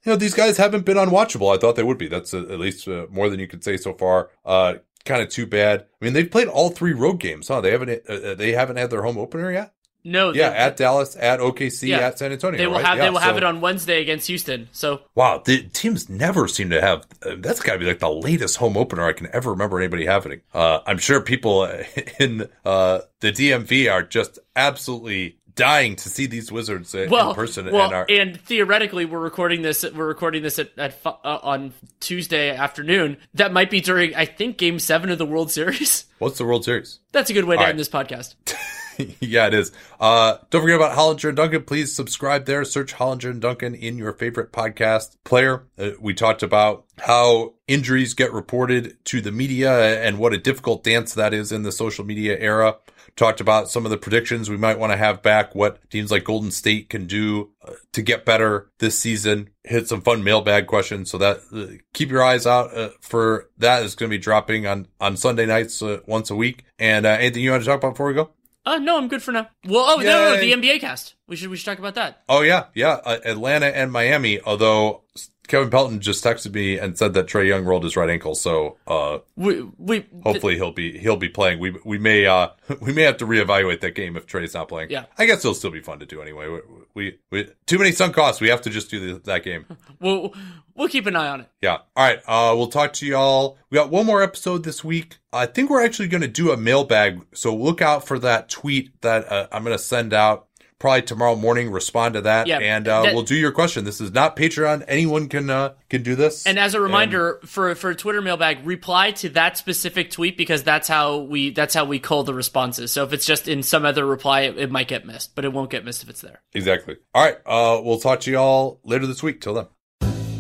[0.06, 1.52] You know, these guys haven't been unwatchable.
[1.52, 2.08] I thought they would be.
[2.08, 4.30] That's uh, at least uh, more than you could say so far.
[4.46, 5.88] Uh, kind of too bad.
[6.00, 7.60] I mean, they've played all three road games, huh?
[7.60, 8.06] They haven't,
[8.38, 9.74] they haven't had their home opener yet.
[10.08, 11.98] No, Yeah, they- at Dallas, at OKC, Yeah.
[12.00, 12.58] at San Antonio.
[12.58, 12.86] they will right?
[12.86, 14.70] have Yeah, they will have it on Wednesday against Houston.
[14.72, 17.06] So Wow, the teams never seem to have.
[17.26, 20.06] Uh, that's got to be like the latest home opener I can ever remember anybody
[20.06, 20.42] having.
[20.54, 21.84] Uh, I'm sure people uh,
[22.20, 27.36] in uh, the DMV are just absolutely dying to see these Wizards uh, well, in
[27.36, 27.72] person.
[27.72, 29.84] well, and and theoretically, we're recording this.
[29.84, 33.18] We're recording this at, at uh, on Tuesday afternoon.
[33.34, 36.06] That might be during, I think, Game Seven of the World Series.
[36.20, 37.00] what's the World Series?
[37.12, 37.78] That's a good way to All end right.
[37.78, 38.36] this podcast.
[39.20, 39.72] yeah, it is.
[40.00, 41.64] Uh, don't forget about Hollinger and Duncan.
[41.64, 42.64] Please subscribe there.
[42.64, 45.64] Search Hollinger and Duncan in your favorite podcast player.
[45.78, 50.84] Uh, we talked about how injuries get reported to the media and what a difficult
[50.84, 52.78] dance that is in the social media era.
[53.16, 56.24] Talked about some of the predictions we might want to have back, what teams like
[56.24, 59.50] Golden State can do uh, to get better this season.
[59.64, 61.10] Hit some fun mailbag questions.
[61.10, 64.68] So that uh, keep your eyes out uh, for that is going to be dropping
[64.68, 66.66] on, on Sunday nights uh, once a week.
[66.78, 68.30] And uh, anything you want to talk about before we go?
[68.68, 69.48] Uh, no, I'm good for now.
[69.66, 71.16] Well, oh, no, no, no, the NBA cast.
[71.26, 72.24] We should, we should talk about that.
[72.28, 73.00] Oh yeah, yeah.
[73.06, 74.42] Uh, Atlanta and Miami.
[74.42, 75.04] Although
[75.48, 78.78] Kevin Pelton just texted me and said that Trae Young rolled his right ankle, so
[78.86, 81.60] uh, We, we, hopefully he'll be he'll be playing.
[81.60, 82.50] We we may uh
[82.82, 84.90] we may have to reevaluate that game if Trae's not playing.
[84.90, 85.06] Yeah.
[85.18, 86.48] I guess it'll still be fun to do anyway.
[86.48, 86.60] We,
[86.94, 88.42] we, we too many sunk costs.
[88.42, 89.66] We have to just do the, that game.
[90.00, 90.34] we'll,
[90.76, 91.50] we'll keep an eye on it.
[91.62, 91.78] Yeah.
[91.96, 92.20] All right.
[92.28, 93.58] Uh, we'll talk to y'all.
[93.70, 95.18] We got one more episode this week.
[95.32, 97.24] I think we're actually going to do a mailbag.
[97.34, 100.47] So look out for that tweet that uh, I'm going to send out
[100.80, 101.72] probably tomorrow morning.
[101.72, 103.84] Respond to that, Yeah, and uh, that- we'll do your question.
[103.86, 104.84] This is not Patreon.
[104.88, 106.46] Anyone can uh, can do this.
[106.46, 110.88] And as a reminder for for Twitter mailbag, reply to that specific tweet because that's
[110.88, 112.92] how we that's how we call the responses.
[112.92, 115.54] So if it's just in some other reply, it, it might get missed, but it
[115.54, 116.42] won't get missed if it's there.
[116.54, 116.98] exactly.
[117.14, 117.38] All right.
[117.46, 119.42] Uh, we'll talk to y'all later this week.
[119.42, 119.68] Till then.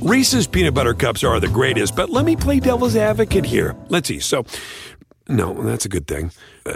[0.01, 3.75] Reese's peanut butter cups are the greatest, but let me play devil's advocate here.
[3.89, 4.19] Let's see.
[4.19, 4.45] So,
[5.27, 6.31] no, that's a good thing.
[6.65, 6.75] Uh,